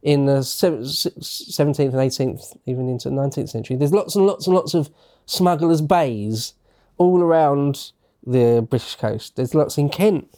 in 0.03 0.27
the 0.27 0.41
17th 0.41 1.79
and 1.79 1.95
18th, 1.95 2.59
even 2.67 2.89
into 2.89 3.09
the 3.09 3.15
19th 3.15 3.49
century. 3.49 3.77
There's 3.77 3.93
lots 3.93 4.17
and 4.17 4.27
lots 4.27 4.47
and 4.47 4.57
lots 4.57 4.75
of 4.75 4.91
smugglers' 5.27 5.81
bays 5.81 6.55
all 6.99 7.23
around 7.23 7.93
the 8.27 8.67
British 8.69 8.97
coast. 8.97 9.37
There's 9.37 9.55
lots 9.55 9.79
in 9.79 9.89
Kent. 9.89 10.29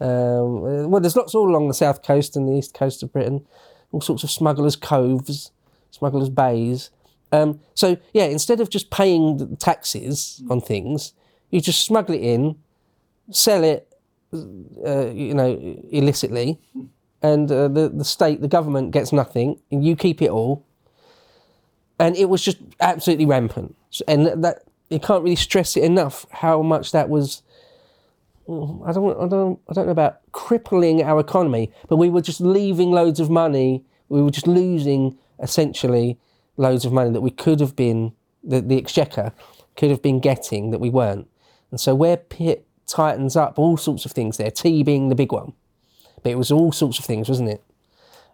Um, 0.00 0.90
well, 0.90 1.00
there's 1.00 1.16
lots 1.16 1.34
all 1.34 1.48
along 1.48 1.66
the 1.66 1.74
south 1.74 2.02
coast 2.02 2.36
and 2.36 2.48
the 2.48 2.52
east 2.52 2.74
coast 2.74 3.02
of 3.02 3.12
Britain. 3.12 3.44
All 3.90 4.00
sorts 4.00 4.22
of 4.22 4.30
smugglers' 4.30 4.76
coves, 4.76 5.50
smugglers' 5.90 6.30
bays. 6.30 6.90
Um, 7.32 7.60
so 7.74 7.96
yeah, 8.12 8.24
instead 8.24 8.60
of 8.60 8.70
just 8.70 8.90
paying 8.90 9.38
the 9.38 9.56
taxes 9.56 10.42
on 10.48 10.60
things, 10.60 11.12
you 11.50 11.60
just 11.60 11.84
smuggle 11.84 12.14
it 12.14 12.22
in, 12.22 12.56
sell 13.30 13.64
it, 13.64 13.92
uh, 14.32 15.08
you 15.08 15.34
know, 15.34 15.58
illicitly, 15.90 16.60
and 17.22 17.50
uh, 17.50 17.68
the 17.68 17.88
the 17.88 18.04
state, 18.04 18.40
the 18.40 18.48
government 18.48 18.90
gets 18.90 19.12
nothing, 19.12 19.60
and 19.70 19.84
you 19.84 19.96
keep 19.96 20.22
it 20.22 20.30
all. 20.30 20.64
And 21.98 22.16
it 22.16 22.28
was 22.28 22.42
just 22.42 22.58
absolutely 22.80 23.26
rampant, 23.26 23.74
and 24.06 24.44
that 24.44 24.62
you 24.88 25.00
can't 25.00 25.22
really 25.24 25.36
stress 25.36 25.76
it 25.76 25.82
enough 25.82 26.26
how 26.30 26.62
much 26.62 26.92
that 26.92 27.08
was. 27.08 27.42
I 28.48 28.92
don't, 28.92 29.20
I 29.20 29.28
don't, 29.28 29.60
I 29.68 29.74
don't 29.74 29.84
know 29.84 29.92
about 29.92 30.20
crippling 30.32 31.02
our 31.02 31.20
economy, 31.20 31.70
but 31.86 31.96
we 31.96 32.08
were 32.08 32.22
just 32.22 32.40
leaving 32.40 32.90
loads 32.90 33.20
of 33.20 33.28
money. 33.28 33.84
We 34.08 34.22
were 34.22 34.30
just 34.30 34.46
losing 34.46 35.18
essentially 35.38 36.18
loads 36.56 36.86
of 36.86 36.92
money 36.92 37.10
that 37.10 37.20
we 37.20 37.30
could 37.30 37.60
have 37.60 37.76
been, 37.76 38.12
the, 38.42 38.62
the 38.62 38.78
exchequer 38.78 39.32
could 39.76 39.90
have 39.90 40.00
been 40.00 40.18
getting 40.18 40.70
that 40.70 40.80
we 40.80 40.88
weren't. 40.88 41.28
And 41.70 41.78
so 41.78 41.94
where 41.94 42.16
Pitt 42.16 42.66
tightens 42.86 43.36
up 43.36 43.58
all 43.58 43.76
sorts 43.76 44.06
of 44.06 44.12
things 44.12 44.38
there, 44.38 44.50
tea 44.50 44.82
being 44.82 45.10
the 45.10 45.14
big 45.14 45.30
one, 45.30 45.52
but 46.22 46.32
it 46.32 46.38
was 46.38 46.50
all 46.50 46.72
sorts 46.72 46.98
of 46.98 47.04
things, 47.04 47.28
wasn't 47.28 47.50
it? 47.50 47.62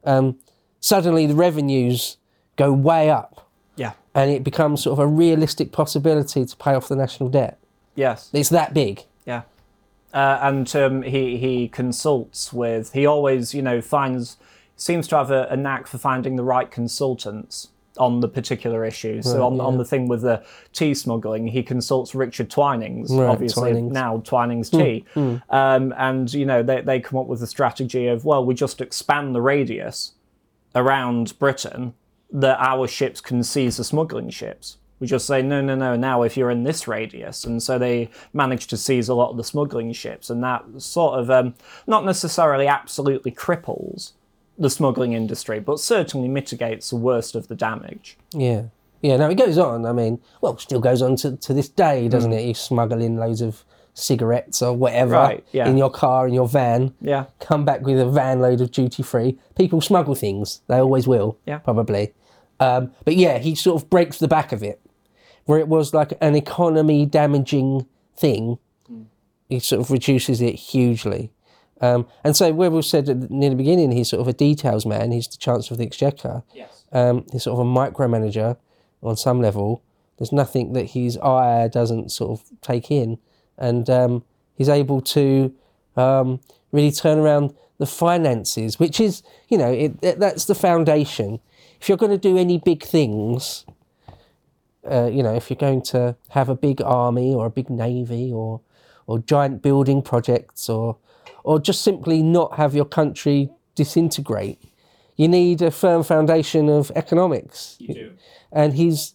Um, 0.05 0.39
suddenly 0.81 1.27
the 1.27 1.35
revenues 1.35 2.19
go 2.57 2.71
way 2.71 3.09
up 3.09 3.49
yeah 3.75 3.93
and 4.15 4.31
it 4.31 4.45
becomes 4.45 4.83
sort 4.83 4.93
of 4.93 4.99
a 4.99 5.07
realistic 5.07 5.73
possibility 5.73 6.45
to 6.45 6.57
pay 6.57 6.75
off 6.75 6.89
the 6.89 6.97
national 6.97 7.29
debt. 7.29 7.59
yes 7.95 8.31
It's 8.33 8.51
that 8.51 8.75
big. 8.75 9.05
Yeah. 9.27 9.43
Uh, 10.13 10.39
and 10.43 10.77
um, 10.77 11.03
he 11.03 11.39
he 11.39 11.69
consults 11.69 12.53
with. 12.53 12.93
He 12.93 13.05
always, 13.05 13.55
you 13.55 13.63
know, 13.63 13.81
finds 13.81 14.37
seems 14.77 15.09
to 15.09 15.17
have 15.17 15.31
a, 15.31 15.47
a 15.51 15.57
knack 15.57 15.87
for 15.87 15.99
finding 15.99 16.37
the 16.37 16.45
right 16.45 16.71
consultants 16.71 17.69
on 17.99 18.21
the 18.21 18.29
particular 18.29 18.85
issue. 18.85 19.23
So 19.23 19.47
on, 19.47 19.61
on 19.61 19.79
the 19.79 19.85
thing 19.85 20.09
with 20.09 20.23
the 20.23 20.43
tea 20.73 20.95
smuggling, 20.95 21.47
he 21.47 21.63
consults 21.63 22.15
Richard 22.15 22.51
Twinings, 22.51 23.11
Right, 23.11 23.27
obviously 23.29 23.73
Twinings. 23.73 23.93
now 23.93 24.19
Twinings 24.25 24.71
Tea, 24.71 25.05
Um, 25.51 25.95
and 25.97 26.33
you 26.35 26.45
know 26.47 26.63
they 26.63 26.81
they 26.81 27.01
come 27.01 27.19
up 27.19 27.27
with 27.27 27.41
the 27.41 27.47
strategy 27.47 28.07
of 28.09 28.25
well, 28.25 28.45
we 28.45 28.55
just 28.55 28.81
expand 28.81 29.35
the 29.35 29.41
radius 29.41 30.13
around 30.75 31.39
Britain 31.39 31.95
that 32.33 32.59
our 32.59 32.89
ships 32.89 33.21
can 33.21 33.43
seize 33.45 33.77
the 33.77 33.85
smuggling 33.85 34.29
ships. 34.31 34.79
We 35.01 35.07
just 35.07 35.27
say, 35.27 35.43
no, 35.43 35.61
no, 35.61 35.75
no, 35.75 35.97
now 35.97 36.23
if 36.23 36.37
you're 36.37 36.51
in 36.51 36.65
this 36.65 36.89
radius. 36.89 37.45
And 37.45 37.63
so 37.63 37.79
they 37.79 38.11
managed 38.33 38.71
to 38.71 38.77
seize 38.77 39.09
a 39.09 39.15
lot 39.15 39.31
of 39.31 39.37
the 39.37 39.45
smuggling 39.45 39.93
ships. 39.93 40.31
And 40.31 40.43
that 40.43 40.65
sort 40.79 41.19
of, 41.21 41.31
um, 41.31 41.55
not 41.87 42.05
necessarily 42.05 42.67
absolutely 42.67 43.31
cripples 43.33 44.13
the 44.59 44.71
smuggling 44.71 45.13
industry, 45.13 45.61
but 45.61 45.81
certainly 45.81 46.29
mitigates 46.29 46.91
the 46.91 46.97
worst 46.97 47.35
of 47.35 47.49
the 47.49 47.55
damage. 47.55 48.17
Yeah. 48.33 48.65
Yeah, 49.03 49.19
no, 49.19 49.29
it 49.29 49.35
goes 49.35 49.59
on. 49.59 49.85
I 49.85 49.93
mean, 49.93 50.21
well, 50.41 50.57
still 50.57 50.81
goes 50.81 51.03
on 51.03 51.17
to, 51.17 51.37
to 51.37 51.53
this 51.53 51.69
day, 51.69 52.09
doesn't 52.09 52.33
it? 52.33 52.47
You 52.47 52.55
smuggle 52.55 53.03
in 53.03 53.17
loads 53.17 53.43
of 53.43 53.63
cigarettes 53.93 54.63
or 54.63 54.73
whatever 54.73 55.13
Right, 55.13 55.47
yeah. 55.53 55.69
in 55.69 55.77
your 55.77 55.91
car, 55.91 56.27
in 56.27 56.33
your 56.35 56.49
van. 56.49 56.95
Yeah. 57.03 57.27
Come 57.39 57.65
back 57.67 57.83
with 57.83 58.01
a 58.01 58.09
van 58.09 58.41
load 58.41 58.61
of 58.63 58.71
duty 58.71 59.03
free. 59.03 59.39
People 59.57 59.81
smuggle 59.83 60.15
things. 60.15 60.63
They 60.69 60.79
always 60.79 61.07
will. 61.07 61.39
Yeah. 61.47 61.59
Probably. 61.59 62.15
Um, 62.61 62.93
but 63.05 63.15
yeah, 63.17 63.39
he 63.39 63.55
sort 63.55 63.83
of 63.83 63.91
breaks 63.91 64.19
the 64.19 64.29
back 64.29 64.53
of 64.53 64.63
it. 64.63 64.81
Where 65.45 65.59
it 65.59 65.69
was 65.69 65.93
like 65.93 66.15
an 66.23 66.35
economy 66.35 67.05
damaging 67.05 67.87
thing, 68.17 68.59
he 69.51 69.61
sort 69.61 69.83
of 69.83 69.91
reduces 69.91 70.41
it 70.41 70.55
hugely. 70.55 71.31
Um, 71.85 72.07
and 72.25 72.35
so, 72.37 72.53
where 72.53 72.71
we 72.71 72.83
said 72.83 73.09
at- 73.09 73.31
near 73.31 73.51
the 73.51 73.57
beginning, 73.57 73.91
he's 73.93 74.09
sort 74.09 74.21
of 74.21 74.29
a 74.29 74.33
details 74.33 74.85
man. 74.87 75.13
He's 75.13 75.29
the 75.29 75.37
Chancellor 75.47 75.75
of 75.75 75.79
the 75.79 75.87
Exchequer 75.91 76.43
Yes. 76.55 76.85
um, 76.93 77.25
he's 77.33 77.43
sort 77.45 77.59
of 77.61 77.67
a 77.67 77.71
micromanager 77.81 78.57
on 79.03 79.17
some 79.17 79.41
level. 79.41 79.83
There's 80.17 80.33
nothing 80.33 80.73
that 80.75 80.87
his 80.91 81.19
eye 81.19 81.69
doesn't 81.69 82.11
sort 82.13 82.31
of 82.41 82.61
take 82.61 82.91
in, 82.91 83.19
and 83.59 83.85
um, 83.91 84.13
he's 84.57 84.69
able 84.69 85.01
to 85.17 85.53
um, 85.97 86.41
really 86.73 86.93
turn 86.93 87.19
around 87.19 87.55
the 87.79 87.87
finances, 87.87 88.79
which 88.79 89.01
is, 89.01 89.23
you 89.49 89.59
know, 89.59 89.71
it, 89.73 89.93
it, 90.01 90.19
that's 90.21 90.45
the 90.47 90.55
foundation. 90.55 91.41
If 91.81 91.89
you're 91.89 91.99
going 91.99 92.13
to 92.13 92.29
do 92.31 92.39
any 92.39 92.59
big 92.59 92.83
things, 92.85 93.67
uh, 94.91 95.11
you 95.13 95.23
know, 95.23 95.35
if 95.35 95.51
you're 95.51 95.57
going 95.69 95.83
to 95.83 96.17
have 96.31 96.49
a 96.49 96.55
big 96.55 96.81
army 96.83 97.35
or 97.35 97.47
a 97.47 97.51
big 97.51 97.69
navy 97.71 98.33
or 98.33 98.61
or 99.07 99.19
giant 99.19 99.61
building 99.61 100.01
projects 100.01 100.69
or 100.69 100.97
or 101.43 101.59
just 101.59 101.83
simply 101.83 102.23
not 102.23 102.57
have 102.57 102.75
your 102.75 102.85
country 102.85 103.51
disintegrate, 103.75 104.61
you 105.17 105.29
need 105.29 105.63
a 105.63 105.71
firm 105.71 106.03
foundation 106.03 106.69
of 106.69 106.91
economics. 106.95 107.77
You 107.79 107.95
do. 107.95 108.13
And 108.53 108.75
he's 108.75 109.15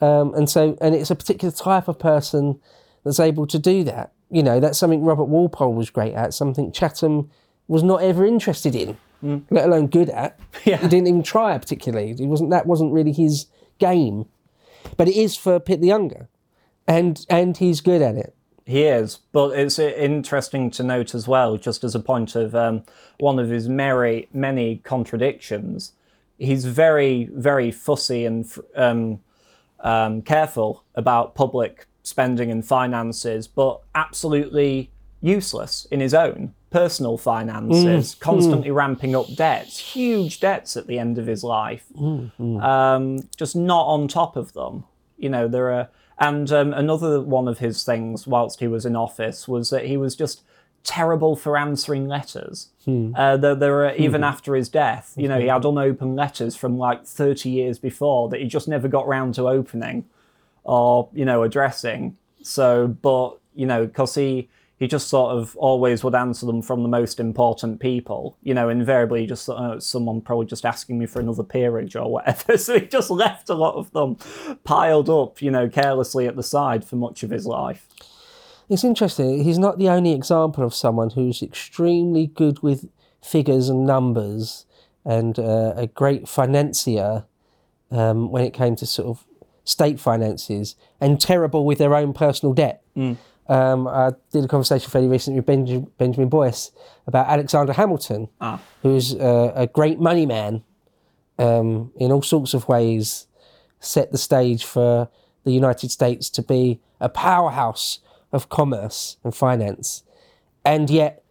um, 0.00 0.34
and 0.34 0.48
so 0.48 0.76
and 0.80 0.94
it's 0.94 1.10
a 1.10 1.16
particular 1.16 1.52
type 1.52 1.88
of 1.88 1.98
person 1.98 2.60
that's 3.04 3.20
able 3.20 3.46
to 3.46 3.58
do 3.58 3.84
that. 3.84 4.12
You 4.30 4.42
know, 4.42 4.60
that's 4.60 4.78
something 4.78 5.04
Robert 5.04 5.24
Walpole 5.24 5.74
was 5.74 5.90
great 5.90 6.14
at, 6.14 6.34
something 6.34 6.72
Chatham 6.72 7.30
was 7.68 7.82
not 7.82 8.02
ever 8.02 8.26
interested 8.26 8.74
in, 8.74 8.96
let 9.50 9.66
alone 9.66 9.86
good 9.86 10.10
at. 10.10 10.38
Yeah. 10.64 10.78
He 10.78 10.88
didn't 10.88 11.06
even 11.06 11.22
try 11.22 11.56
particularly. 11.58 12.14
He 12.14 12.26
wasn't 12.26 12.50
that 12.50 12.66
wasn't 12.66 12.92
really 12.92 13.12
his 13.12 13.46
game. 13.78 14.26
But 14.96 15.08
it 15.08 15.16
is 15.16 15.36
for 15.36 15.60
Pitt 15.60 15.80
the 15.80 15.88
Younger. 15.88 16.28
And 16.88 17.24
and 17.28 17.56
he's 17.56 17.80
good 17.80 18.02
at 18.02 18.16
it. 18.16 18.35
He 18.66 18.82
is, 18.82 19.20
but 19.30 19.56
it's 19.56 19.78
uh, 19.78 19.84
interesting 19.96 20.70
to 20.72 20.82
note 20.82 21.14
as 21.14 21.28
well, 21.28 21.56
just 21.56 21.84
as 21.84 21.94
a 21.94 22.00
point 22.00 22.34
of 22.34 22.54
um, 22.54 22.82
one 23.20 23.38
of 23.38 23.48
his 23.48 23.68
merry, 23.68 24.28
many 24.32 24.78
contradictions. 24.78 25.92
He's 26.36 26.64
very, 26.64 27.30
very 27.32 27.70
fussy 27.70 28.24
and 28.26 28.44
um, 28.74 29.20
um, 29.80 30.20
careful 30.22 30.82
about 30.96 31.36
public 31.36 31.86
spending 32.02 32.50
and 32.50 32.66
finances, 32.66 33.46
but 33.46 33.80
absolutely 33.94 34.90
useless 35.22 35.86
in 35.92 36.00
his 36.00 36.12
own. 36.12 36.52
personal 36.70 37.16
finances, 37.16 38.14
constantly 38.16 38.70
ramping 38.70 39.14
up 39.16 39.26
debts, 39.34 39.78
huge 39.78 40.40
debts 40.40 40.76
at 40.76 40.86
the 40.88 40.98
end 40.98 41.16
of 41.16 41.26
his 41.26 41.42
life, 41.44 41.84
um, 42.60 43.18
just 43.36 43.54
not 43.56 43.84
on 43.86 44.08
top 44.08 44.36
of 44.36 44.52
them. 44.52 44.84
You 45.16 45.30
know, 45.30 45.48
there 45.48 45.70
are, 45.72 45.88
and 46.18 46.50
um, 46.50 46.72
another 46.72 47.20
one 47.20 47.48
of 47.48 47.58
his 47.58 47.84
things 47.84 48.26
whilst 48.26 48.60
he 48.60 48.66
was 48.66 48.86
in 48.86 48.96
office 48.96 49.46
was 49.46 49.70
that 49.70 49.86
he 49.86 49.96
was 49.96 50.16
just 50.16 50.42
terrible 50.82 51.36
for 51.36 51.56
answering 51.56 52.06
letters. 52.08 52.68
Uh, 53.16 53.36
there, 53.36 53.54
there 53.54 53.86
are, 53.86 53.94
even 53.96 54.22
after 54.22 54.54
his 54.54 54.68
death, 54.68 55.12
you 55.16 55.28
know, 55.28 55.40
he 55.40 55.48
had 55.48 55.64
unopened 55.64 56.16
letters 56.16 56.54
from 56.56 56.78
like 56.78 57.04
30 57.04 57.50
years 57.50 57.78
before 57.78 58.28
that 58.28 58.40
he 58.40 58.46
just 58.46 58.68
never 58.68 58.88
got 58.88 59.06
round 59.06 59.34
to 59.34 59.48
opening 59.48 60.04
or, 60.62 61.08
you 61.12 61.24
know, 61.24 61.42
addressing. 61.42 62.16
So, 62.42 62.86
but, 62.86 63.36
you 63.54 63.66
know, 63.66 63.86
because 63.86 64.14
he, 64.14 64.48
he 64.78 64.86
just 64.86 65.08
sort 65.08 65.36
of 65.36 65.56
always 65.56 66.04
would 66.04 66.14
answer 66.14 66.44
them 66.44 66.60
from 66.60 66.82
the 66.82 66.88
most 66.88 67.18
important 67.18 67.80
people. 67.80 68.36
You 68.42 68.52
know, 68.54 68.68
invariably 68.68 69.22
he 69.22 69.26
just 69.26 69.48
oh, 69.48 69.78
someone 69.78 70.20
probably 70.20 70.46
just 70.46 70.66
asking 70.66 70.98
me 70.98 71.06
for 71.06 71.20
another 71.20 71.42
peerage 71.42 71.96
or 71.96 72.10
whatever. 72.10 72.58
So 72.66 72.78
he 72.78 72.86
just 72.86 73.10
left 73.10 73.48
a 73.48 73.54
lot 73.54 73.74
of 73.76 73.90
them 73.92 74.16
piled 74.64 75.08
up, 75.08 75.40
you 75.40 75.50
know, 75.50 75.68
carelessly 75.68 76.26
at 76.26 76.36
the 76.36 76.42
side 76.42 76.84
for 76.84 76.96
much 76.96 77.22
of 77.22 77.30
his 77.30 77.46
life. 77.46 77.86
It's 78.68 78.84
interesting. 78.84 79.44
He's 79.44 79.58
not 79.58 79.78
the 79.78 79.88
only 79.88 80.12
example 80.12 80.64
of 80.64 80.74
someone 80.74 81.10
who's 81.10 81.42
extremely 81.42 82.26
good 82.26 82.62
with 82.62 82.88
figures 83.22 83.68
and 83.68 83.86
numbers 83.86 84.66
and 85.04 85.38
uh, 85.38 85.74
a 85.76 85.86
great 85.86 86.28
financier 86.28 87.24
um, 87.92 88.30
when 88.30 88.44
it 88.44 88.52
came 88.52 88.74
to 88.76 88.86
sort 88.86 89.08
of 89.08 89.24
state 89.64 90.00
finances 90.00 90.74
and 91.00 91.20
terrible 91.20 91.64
with 91.64 91.78
their 91.78 91.94
own 91.94 92.12
personal 92.12 92.52
debt. 92.52 92.82
Um, 93.48 93.86
I 93.86 94.10
did 94.32 94.44
a 94.44 94.48
conversation 94.48 94.90
fairly 94.90 95.08
recently 95.08 95.38
with 95.38 95.46
Benjamin, 95.46 95.90
Benjamin 95.98 96.28
Boyce 96.28 96.72
about 97.06 97.28
Alexander 97.28 97.72
Hamilton, 97.72 98.28
who's 98.82 99.14
uh, 99.14 99.52
a 99.54 99.66
great 99.66 100.00
money 100.00 100.26
man 100.26 100.64
um, 101.38 101.92
in 101.96 102.10
all 102.10 102.22
sorts 102.22 102.54
of 102.54 102.66
ways, 102.68 103.26
set 103.78 104.10
the 104.10 104.18
stage 104.18 104.64
for 104.64 105.08
the 105.44 105.52
United 105.52 105.90
States 105.90 106.28
to 106.30 106.42
be 106.42 106.80
a 107.00 107.08
powerhouse 107.08 108.00
of 108.32 108.48
commerce 108.48 109.18
and 109.22 109.34
finance, 109.34 110.02
and 110.64 110.90
yet 110.90 111.22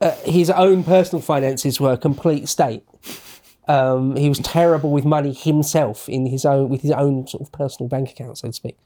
uh, 0.00 0.12
his 0.24 0.48
own 0.48 0.82
personal 0.82 1.20
finances 1.20 1.78
were 1.78 1.92
a 1.92 1.98
complete 1.98 2.48
state. 2.48 2.84
Um, 3.68 4.16
he 4.16 4.28
was 4.28 4.38
terrible 4.38 4.90
with 4.90 5.04
money 5.04 5.32
himself 5.32 6.08
in 6.08 6.26
his 6.26 6.44
own 6.44 6.68
with 6.68 6.80
his 6.80 6.90
own 6.92 7.26
sort 7.26 7.42
of 7.42 7.52
personal 7.52 7.88
bank 7.88 8.10
account, 8.10 8.38
so 8.38 8.48
to 8.48 8.52
speak. 8.52 8.78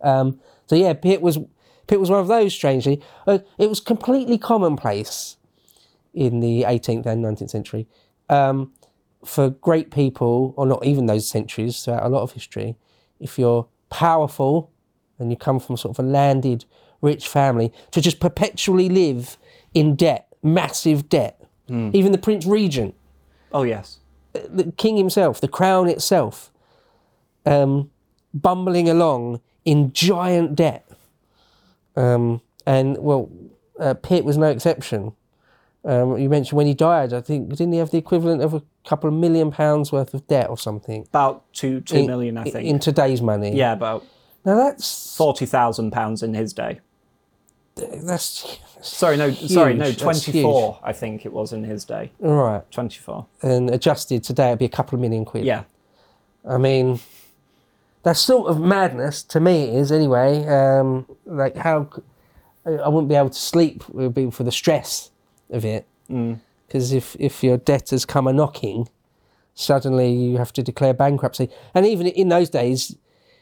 Um, 0.00 0.40
so 0.66 0.76
yeah, 0.76 0.92
Pitt 0.92 1.20
was 1.20 1.38
Pitt 1.86 2.00
was 2.00 2.10
one 2.10 2.20
of 2.20 2.28
those. 2.28 2.52
Strangely, 2.54 3.00
uh, 3.26 3.38
it 3.58 3.68
was 3.68 3.80
completely 3.80 4.38
commonplace 4.38 5.36
in 6.14 6.40
the 6.40 6.62
18th 6.62 7.06
and 7.06 7.24
19th 7.24 7.50
century 7.50 7.86
um, 8.28 8.72
for 9.24 9.50
great 9.50 9.90
people, 9.90 10.54
or 10.56 10.66
not 10.66 10.84
even 10.84 11.06
those 11.06 11.28
centuries, 11.28 11.84
throughout 11.84 12.02
a 12.04 12.08
lot 12.08 12.22
of 12.22 12.32
history. 12.32 12.76
If 13.20 13.38
you're 13.38 13.66
powerful 13.90 14.70
and 15.18 15.30
you 15.30 15.36
come 15.36 15.60
from 15.60 15.76
sort 15.76 15.98
of 15.98 16.04
a 16.04 16.08
landed, 16.08 16.64
rich 17.02 17.28
family, 17.28 17.72
to 17.92 18.00
just 18.00 18.20
perpetually 18.20 18.88
live 18.88 19.36
in 19.74 19.94
debt, 19.96 20.26
massive 20.42 21.08
debt. 21.08 21.40
Even 21.68 22.12
the 22.12 22.18
Prince 22.18 22.46
Regent 22.46 22.94
Oh, 23.50 23.64
yes. 23.64 23.98
the 24.32 24.72
king 24.76 24.96
himself, 24.96 25.40
the 25.40 25.48
crown 25.48 25.88
itself, 25.88 26.52
um, 27.44 27.90
bumbling 28.32 28.88
along 28.88 29.40
in 29.64 29.92
giant 29.92 30.54
debt. 30.54 30.85
Um, 31.96 32.40
and 32.66 32.98
well, 32.98 33.30
uh, 33.80 33.94
Pitt 33.94 34.24
was 34.24 34.36
no 34.36 34.46
exception. 34.46 35.12
Um, 35.84 36.18
you 36.18 36.28
mentioned 36.28 36.56
when 36.56 36.66
he 36.66 36.74
died, 36.74 37.12
I 37.12 37.20
think 37.20 37.48
didn't 37.50 37.72
he 37.72 37.78
have 37.78 37.90
the 37.92 37.98
equivalent 37.98 38.42
of 38.42 38.54
a 38.54 38.62
couple 38.84 39.08
of 39.08 39.14
million 39.14 39.50
pounds 39.52 39.92
worth 39.92 40.14
of 40.14 40.26
debt 40.26 40.50
or 40.50 40.58
something? 40.58 41.02
About 41.08 41.44
two 41.52 41.80
two 41.80 41.98
In- 41.98 42.06
million, 42.06 42.36
I 42.38 42.44
think. 42.44 42.66
In 42.66 42.78
today's 42.80 43.22
money. 43.22 43.54
yeah, 43.56 43.72
about 43.72 44.04
Now 44.44 44.56
that's 44.56 45.16
forty 45.16 45.46
thousand 45.46 45.92
pounds 45.92 46.22
in 46.24 46.34
his 46.34 46.52
day. 46.52 46.80
that's 47.76 48.58
Sorry, 48.82 49.16
no, 49.16 49.32
sorry, 49.32 49.74
no, 49.74 49.90
twenty-four. 49.92 50.78
I 50.82 50.92
think 50.92 51.24
it 51.24 51.32
was 51.32 51.52
in 51.52 51.64
his 51.64 51.84
day. 51.84 52.12
all 52.22 52.34
right. 52.34 52.70
Twenty-four. 52.70 53.26
And 53.42 53.70
adjusted 53.70 54.22
today, 54.22 54.48
it'd 54.48 54.58
be 54.58 54.64
a 54.64 54.68
couple 54.68 54.96
of 54.96 55.00
million 55.00 55.24
quid. 55.24 55.44
Yeah, 55.44 55.64
I 56.48 56.58
mean, 56.58 57.00
that's 58.06 58.20
sort 58.20 58.48
of 58.48 58.60
madness 58.60 59.24
to 59.24 59.40
me. 59.40 59.64
It 59.64 59.74
is 59.74 59.90
anyway. 59.90 60.46
Um, 60.46 61.06
like 61.24 61.56
how 61.56 61.90
I 62.64 62.88
wouldn't 62.88 63.08
be 63.08 63.16
able 63.16 63.30
to 63.30 63.38
sleep. 63.38 63.82
It 63.88 63.94
would 63.96 64.14
be 64.14 64.30
for 64.30 64.44
the 64.44 64.52
stress 64.52 65.10
of 65.50 65.64
it. 65.64 65.88
Because 66.68 66.92
if 66.92 67.16
if 67.18 67.42
your 67.42 67.56
debtors 67.56 68.04
come 68.04 68.28
a 68.28 68.32
knocking, 68.32 68.88
suddenly 69.54 70.12
you 70.12 70.38
have 70.38 70.52
to 70.52 70.62
declare 70.62 70.94
bankruptcy. 70.94 71.48
And 71.74 71.84
even 71.84 72.06
in 72.06 72.28
those 72.28 72.48
days, 72.48 72.94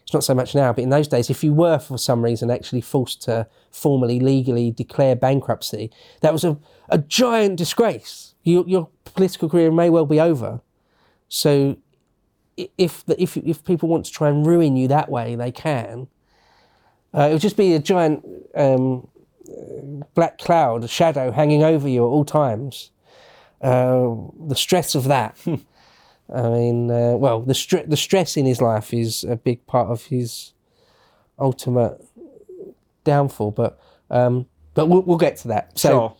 it's 0.02 0.14
not 0.14 0.24
so 0.24 0.34
much 0.34 0.54
now, 0.54 0.72
but 0.72 0.82
in 0.82 0.88
those 0.88 1.08
days, 1.08 1.28
if 1.28 1.44
you 1.44 1.52
were 1.52 1.78
for 1.78 1.98
some 1.98 2.24
reason 2.24 2.50
actually 2.50 2.80
forced 2.80 3.20
to 3.24 3.46
formally, 3.70 4.18
legally 4.18 4.70
declare 4.70 5.14
bankruptcy, 5.14 5.90
that 6.22 6.32
was 6.32 6.42
a, 6.42 6.56
a 6.88 6.96
giant 6.96 7.56
disgrace. 7.56 8.34
Your, 8.44 8.64
your 8.66 8.88
political 9.04 9.50
career 9.50 9.70
may 9.70 9.90
well 9.90 10.06
be 10.06 10.20
over. 10.20 10.62
So 11.28 11.76
if 12.56 13.04
the, 13.06 13.20
if 13.20 13.36
if 13.36 13.64
people 13.64 13.88
want 13.88 14.06
to 14.06 14.12
try 14.12 14.28
and 14.28 14.46
ruin 14.46 14.76
you 14.76 14.88
that 14.88 15.10
way, 15.10 15.34
they 15.34 15.52
can. 15.52 16.08
Uh, 17.14 17.28
it 17.28 17.32
would 17.32 17.42
just 17.42 17.56
be 17.56 17.74
a 17.74 17.78
giant 17.78 18.24
um, 18.56 19.06
black 20.14 20.38
cloud, 20.38 20.82
a 20.82 20.88
shadow 20.88 21.30
hanging 21.30 21.62
over 21.62 21.88
you 21.88 22.04
at 22.04 22.08
all 22.08 22.24
times. 22.24 22.90
Uh, 23.60 24.14
the 24.46 24.56
stress 24.56 24.94
of 24.94 25.04
that. 25.04 25.38
I 26.34 26.48
mean, 26.48 26.90
uh, 26.90 27.16
well, 27.16 27.40
the 27.40 27.52
stre- 27.52 27.88
the 27.88 27.96
stress 27.96 28.36
in 28.36 28.46
his 28.46 28.60
life 28.60 28.92
is 28.92 29.24
a 29.24 29.36
big 29.36 29.66
part 29.66 29.88
of 29.88 30.06
his 30.06 30.52
ultimate 31.38 32.02
downfall. 33.04 33.50
But 33.50 33.78
um, 34.10 34.46
but 34.74 34.86
we'll, 34.86 35.02
we'll 35.02 35.18
get 35.18 35.36
to 35.38 35.48
that. 35.48 35.78
So 35.78 35.88
sure. 35.88 36.16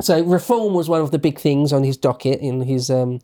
so 0.00 0.22
reform 0.24 0.74
was 0.74 0.88
one 0.88 1.00
of 1.00 1.10
the 1.10 1.18
big 1.18 1.38
things 1.38 1.72
on 1.72 1.84
his 1.84 1.96
docket 1.96 2.40
in 2.40 2.62
his 2.62 2.90
um, 2.90 3.20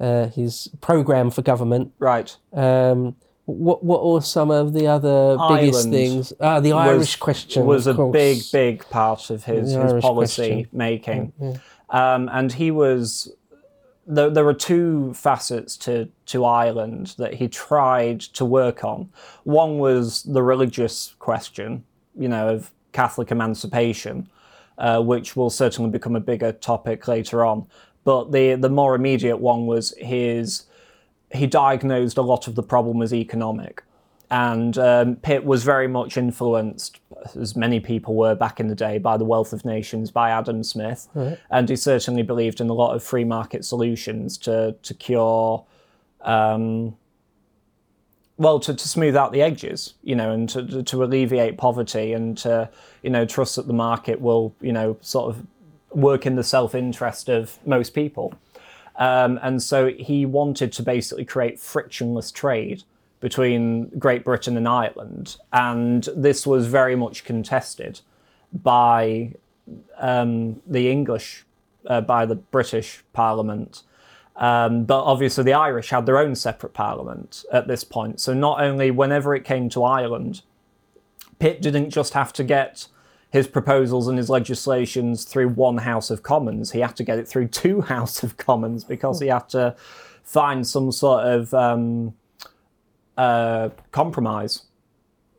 uh, 0.00 0.28
his 0.28 0.68
program 0.80 1.30
for 1.30 1.42
government. 1.42 1.92
Right. 1.98 2.36
Um, 2.52 3.16
what 3.46 3.82
what 3.82 4.04
were 4.04 4.20
some 4.20 4.50
of 4.50 4.74
the 4.74 4.86
other 4.86 5.36
biggest 5.48 5.86
Ireland 5.86 5.92
things? 5.92 6.32
Ah, 6.40 6.60
the 6.60 6.72
Irish 6.72 7.16
question 7.16 7.64
was 7.64 7.86
a 7.86 7.94
course. 7.94 8.12
big, 8.12 8.42
big 8.52 8.88
part 8.90 9.30
of 9.30 9.44
his, 9.44 9.72
The 9.72 9.82
his 9.82 9.92
Irish 9.92 10.02
policy 10.02 10.48
question. 10.64 10.68
making. 10.72 11.32
Um, 11.90 12.28
and 12.30 12.52
he 12.52 12.70
was 12.70 13.32
there, 14.08 14.30
there 14.30 14.44
were 14.44 14.54
two 14.54 15.12
facets 15.14 15.76
to, 15.78 16.08
to 16.26 16.44
Ireland 16.44 17.14
that 17.18 17.34
he 17.34 17.46
tried 17.46 18.20
to 18.20 18.44
work 18.44 18.82
on. 18.82 19.10
One 19.44 19.78
was 19.78 20.22
the 20.22 20.42
religious 20.42 21.14
question, 21.18 21.84
you 22.18 22.28
know, 22.28 22.48
of 22.48 22.70
Catholic 22.92 23.30
emancipation, 23.30 24.28
uh, 24.78 25.02
which 25.02 25.36
will 25.36 25.50
certainly 25.50 25.90
become 25.90 26.16
a 26.16 26.20
bigger 26.20 26.52
topic 26.52 27.06
later 27.06 27.44
on. 27.44 27.66
But 28.08 28.32
the 28.32 28.54
the 28.54 28.70
more 28.70 28.94
immediate 28.94 29.36
one 29.36 29.66
was 29.66 29.92
his 29.98 30.64
he 31.30 31.46
diagnosed 31.46 32.16
a 32.16 32.22
lot 32.22 32.48
of 32.48 32.54
the 32.54 32.62
problem 32.62 33.02
as 33.02 33.12
economic. 33.12 33.82
And 34.30 34.78
um, 34.78 35.16
Pitt 35.16 35.44
was 35.44 35.62
very 35.62 35.88
much 35.88 36.16
influenced, 36.16 37.00
as 37.34 37.54
many 37.54 37.80
people 37.80 38.14
were 38.14 38.34
back 38.34 38.60
in 38.60 38.68
the 38.68 38.74
day, 38.74 38.96
by 38.96 39.18
the 39.18 39.26
Wealth 39.26 39.52
of 39.52 39.62
Nations 39.66 40.10
by 40.10 40.30
Adam 40.30 40.64
Smith. 40.64 41.06
And 41.50 41.68
he 41.68 41.76
certainly 41.76 42.22
believed 42.22 42.62
in 42.62 42.70
a 42.70 42.72
lot 42.72 42.94
of 42.94 43.02
free 43.02 43.24
market 43.24 43.62
solutions 43.66 44.38
to, 44.38 44.74
to 44.82 44.94
cure, 44.94 45.66
um, 46.22 46.96
well, 48.38 48.58
to, 48.60 48.72
to 48.72 48.88
smooth 48.88 49.16
out 49.16 49.32
the 49.32 49.42
edges, 49.42 49.94
you 50.02 50.16
know, 50.16 50.30
and 50.30 50.48
to, 50.48 50.66
to, 50.66 50.82
to 50.82 51.04
alleviate 51.04 51.58
poverty 51.58 52.14
and 52.14 52.38
to, 52.38 52.70
you 53.02 53.10
know, 53.10 53.26
trust 53.26 53.56
that 53.56 53.66
the 53.66 53.74
market 53.74 54.18
will, 54.18 54.54
you 54.62 54.72
know, 54.72 54.96
sort 55.02 55.28
of 55.28 55.46
work 55.92 56.26
in 56.26 56.36
the 56.36 56.44
self 56.44 56.74
interest 56.74 57.28
of 57.28 57.58
most 57.66 57.94
people. 57.94 58.34
Um, 58.96 59.38
and 59.42 59.62
so 59.62 59.88
he 59.88 60.26
wanted 60.26 60.72
to 60.72 60.82
basically 60.82 61.24
create 61.24 61.60
frictionless 61.60 62.32
trade 62.32 62.82
between 63.20 63.86
Great 63.98 64.24
Britain 64.24 64.56
and 64.56 64.68
Ireland. 64.68 65.36
And 65.52 66.08
this 66.16 66.46
was 66.46 66.66
very 66.66 66.96
much 66.96 67.24
contested 67.24 68.00
by 68.52 69.32
um, 69.98 70.60
the 70.66 70.90
English, 70.90 71.44
uh, 71.86 72.00
by 72.00 72.26
the 72.26 72.36
British 72.36 73.02
Parliament. 73.12 73.82
Um, 74.36 74.84
but 74.84 75.02
obviously, 75.02 75.44
the 75.44 75.52
Irish 75.52 75.90
had 75.90 76.06
their 76.06 76.18
own 76.18 76.36
separate 76.36 76.72
parliament 76.72 77.44
at 77.52 77.66
this 77.66 77.82
point. 77.82 78.20
So, 78.20 78.34
not 78.34 78.60
only 78.60 78.90
whenever 78.92 79.34
it 79.34 79.44
came 79.44 79.68
to 79.70 79.82
Ireland, 79.82 80.42
Pitt 81.40 81.60
didn't 81.60 81.90
just 81.90 82.14
have 82.14 82.32
to 82.34 82.44
get 82.44 82.86
his 83.30 83.46
proposals 83.46 84.08
and 84.08 84.16
his 84.16 84.30
legislations 84.30 85.24
through 85.24 85.48
one 85.48 85.78
House 85.78 86.10
of 86.10 86.22
Commons. 86.22 86.72
He 86.72 86.80
had 86.80 86.96
to 86.96 87.04
get 87.04 87.18
it 87.18 87.28
through 87.28 87.48
two 87.48 87.80
House 87.94 88.22
of 88.22 88.36
Commons 88.36 88.84
because 88.84 89.20
he 89.20 89.28
had 89.28 89.48
to 89.50 89.76
find 90.24 90.66
some 90.66 90.92
sort 90.92 91.24
of 91.24 91.52
um, 91.54 92.14
uh, 93.16 93.70
compromise 93.92 94.62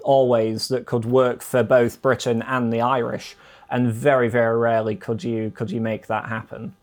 always 0.03 0.67
that 0.69 0.85
could 0.85 1.05
work 1.05 1.41
for 1.41 1.61
both 1.63 2.01
Britain 2.01 2.41
and 2.43 2.71
the 2.71 2.81
Irish. 2.81 3.35
and 3.69 3.91
very 3.91 4.29
very 4.29 4.57
rarely 4.57 4.95
could 4.95 5.23
you 5.23 5.51
could 5.51 5.69
you 5.71 5.81
make 5.81 6.07
that 6.07 6.25
happen. 6.25 6.75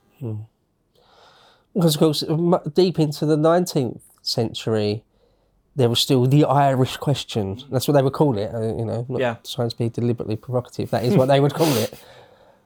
Because, 1.75 1.95
of 1.95 1.99
course, 1.99 2.25
deep 2.73 2.99
into 2.99 3.27
the 3.27 3.37
19th 3.37 4.01
century, 4.23 5.05
there 5.77 5.89
was 5.91 6.01
still 6.01 6.27
the 6.27 6.45
Irish 6.45 6.97
question. 6.97 7.63
That's 7.71 7.87
what 7.87 7.93
they 7.95 8.03
would 8.03 8.15
call 8.15 8.37
it, 8.39 8.53
uh, 8.55 8.61
you 8.61 8.85
know, 8.85 9.05
not 9.09 9.21
Yeah. 9.21 9.37
trying 9.45 9.69
to 9.71 9.77
be 9.77 9.89
deliberately 9.91 10.37
provocative. 10.37 10.91
That 10.91 11.05
is 11.05 11.17
what 11.17 11.27
they 11.29 11.39
would 11.39 11.53
call 11.55 11.69
it. 11.77 11.93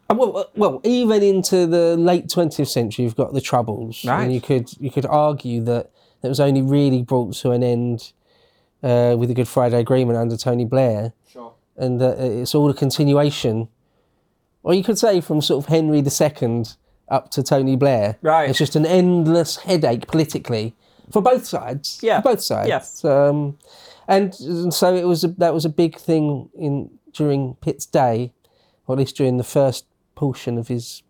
And 0.08 0.18
well, 0.18 0.36
uh, 0.38 0.44
well, 0.56 0.80
even 0.84 1.22
into 1.22 1.66
the 1.66 1.96
late 1.96 2.28
20th 2.28 2.68
century, 2.68 3.04
you've 3.04 3.16
got 3.16 3.32
the 3.34 3.40
Troubles. 3.40 4.04
Right. 4.04 4.22
And 4.22 4.32
you 4.32 4.40
could, 4.40 4.70
you 4.78 4.90
could 4.90 5.06
argue 5.06 5.60
that 5.64 5.90
it 6.22 6.28
was 6.28 6.38
only 6.40 6.62
really 6.62 7.02
brought 7.02 7.34
to 7.36 7.50
an 7.50 7.62
end 7.64 8.12
uh, 8.82 9.16
with 9.18 9.28
the 9.28 9.34
Good 9.34 9.48
Friday 9.48 9.78
Agreement 9.80 10.16
under 10.16 10.36
Tony 10.36 10.64
Blair. 10.64 11.12
Sure. 11.32 11.52
and 11.76 12.00
that 12.00 12.18
it's 12.18 12.54
all 12.54 12.70
a 12.70 12.74
continuation. 12.74 13.68
Or 14.62 14.74
you 14.74 14.84
could 14.84 14.98
say 14.98 15.20
from 15.20 15.40
sort 15.40 15.64
of 15.64 15.68
Henry 15.70 15.98
II 15.98 16.64
up 17.08 17.30
to 17.32 17.42
Tony 17.42 17.74
Blair. 17.76 18.18
Right. 18.22 18.48
It's 18.50 18.58
just 18.58 18.76
an 18.76 18.86
endless 18.86 19.56
headache 19.56 20.06
politically 20.06 20.74
for 21.10 21.22
both 21.22 21.46
sides. 21.46 21.98
Yeah. 22.02 22.20
For 22.20 22.32
both 22.32 22.42
sides. 22.42 22.68
Yes. 22.68 23.04
Um, 23.04 23.58
and, 24.08 24.34
and 24.40 24.74
so 24.74 24.94
it 24.94 25.06
was 25.06 25.24
a, 25.24 25.28
that 25.28 25.54
was 25.54 25.64
a 25.64 25.68
big 25.68 25.96
thing 25.96 26.50
in 26.54 26.90
during 27.12 27.54
Pitt's 27.60 27.86
day, 27.86 28.32
or 28.86 28.94
at 28.94 28.98
least 28.98 29.16
during 29.16 29.36
the 29.36 29.44
first 29.44 29.86
portion 30.14 30.58
of 30.58 30.68
his 30.68 31.02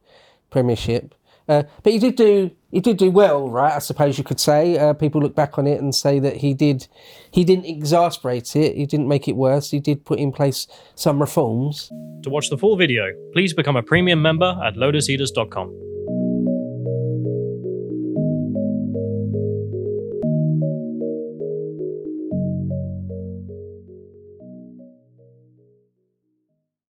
premiership. 0.51 1.15
Uh, 1.49 1.65
but 1.83 1.93
he 1.93 1.99
did 1.99 2.15
do 2.15 2.51
he 2.71 2.79
did 2.79 2.97
do 2.97 3.11
well, 3.11 3.49
right? 3.51 3.73
I 3.73 3.81
suppose 3.81 4.17
you 4.19 4.23
could 4.23 4.39
say. 4.39 4.79
Uh, 4.79 4.93
people 4.93 5.21
look 5.21 5.35
back 5.35 5.59
on 5.59 5.67
it 5.67 5.81
and 5.81 5.93
say 5.93 6.21
that 6.21 6.37
he 6.37 6.55
did 6.55 6.87
he 7.31 7.43
didn't 7.43 7.65
exasperate 7.65 8.55
it. 8.55 8.77
He 8.77 8.87
didn't 8.87 9.09
make 9.09 9.27
it 9.27 9.35
worse. 9.35 9.71
He 9.73 9.81
did 9.81 10.05
put 10.05 10.21
in 10.21 10.31
place 10.31 10.69
some 10.95 11.21
reforms. 11.21 11.91
To 12.23 12.31
watch 12.31 12.51
the 12.51 12.59
full 12.59 12.77
video, 12.77 13.13
please 13.33 13.53
become 13.53 13.75
a 13.75 13.83
premium 13.83 14.23
member 14.23 14.61
at 14.65 14.75
lotuseaters.com. 14.75 15.90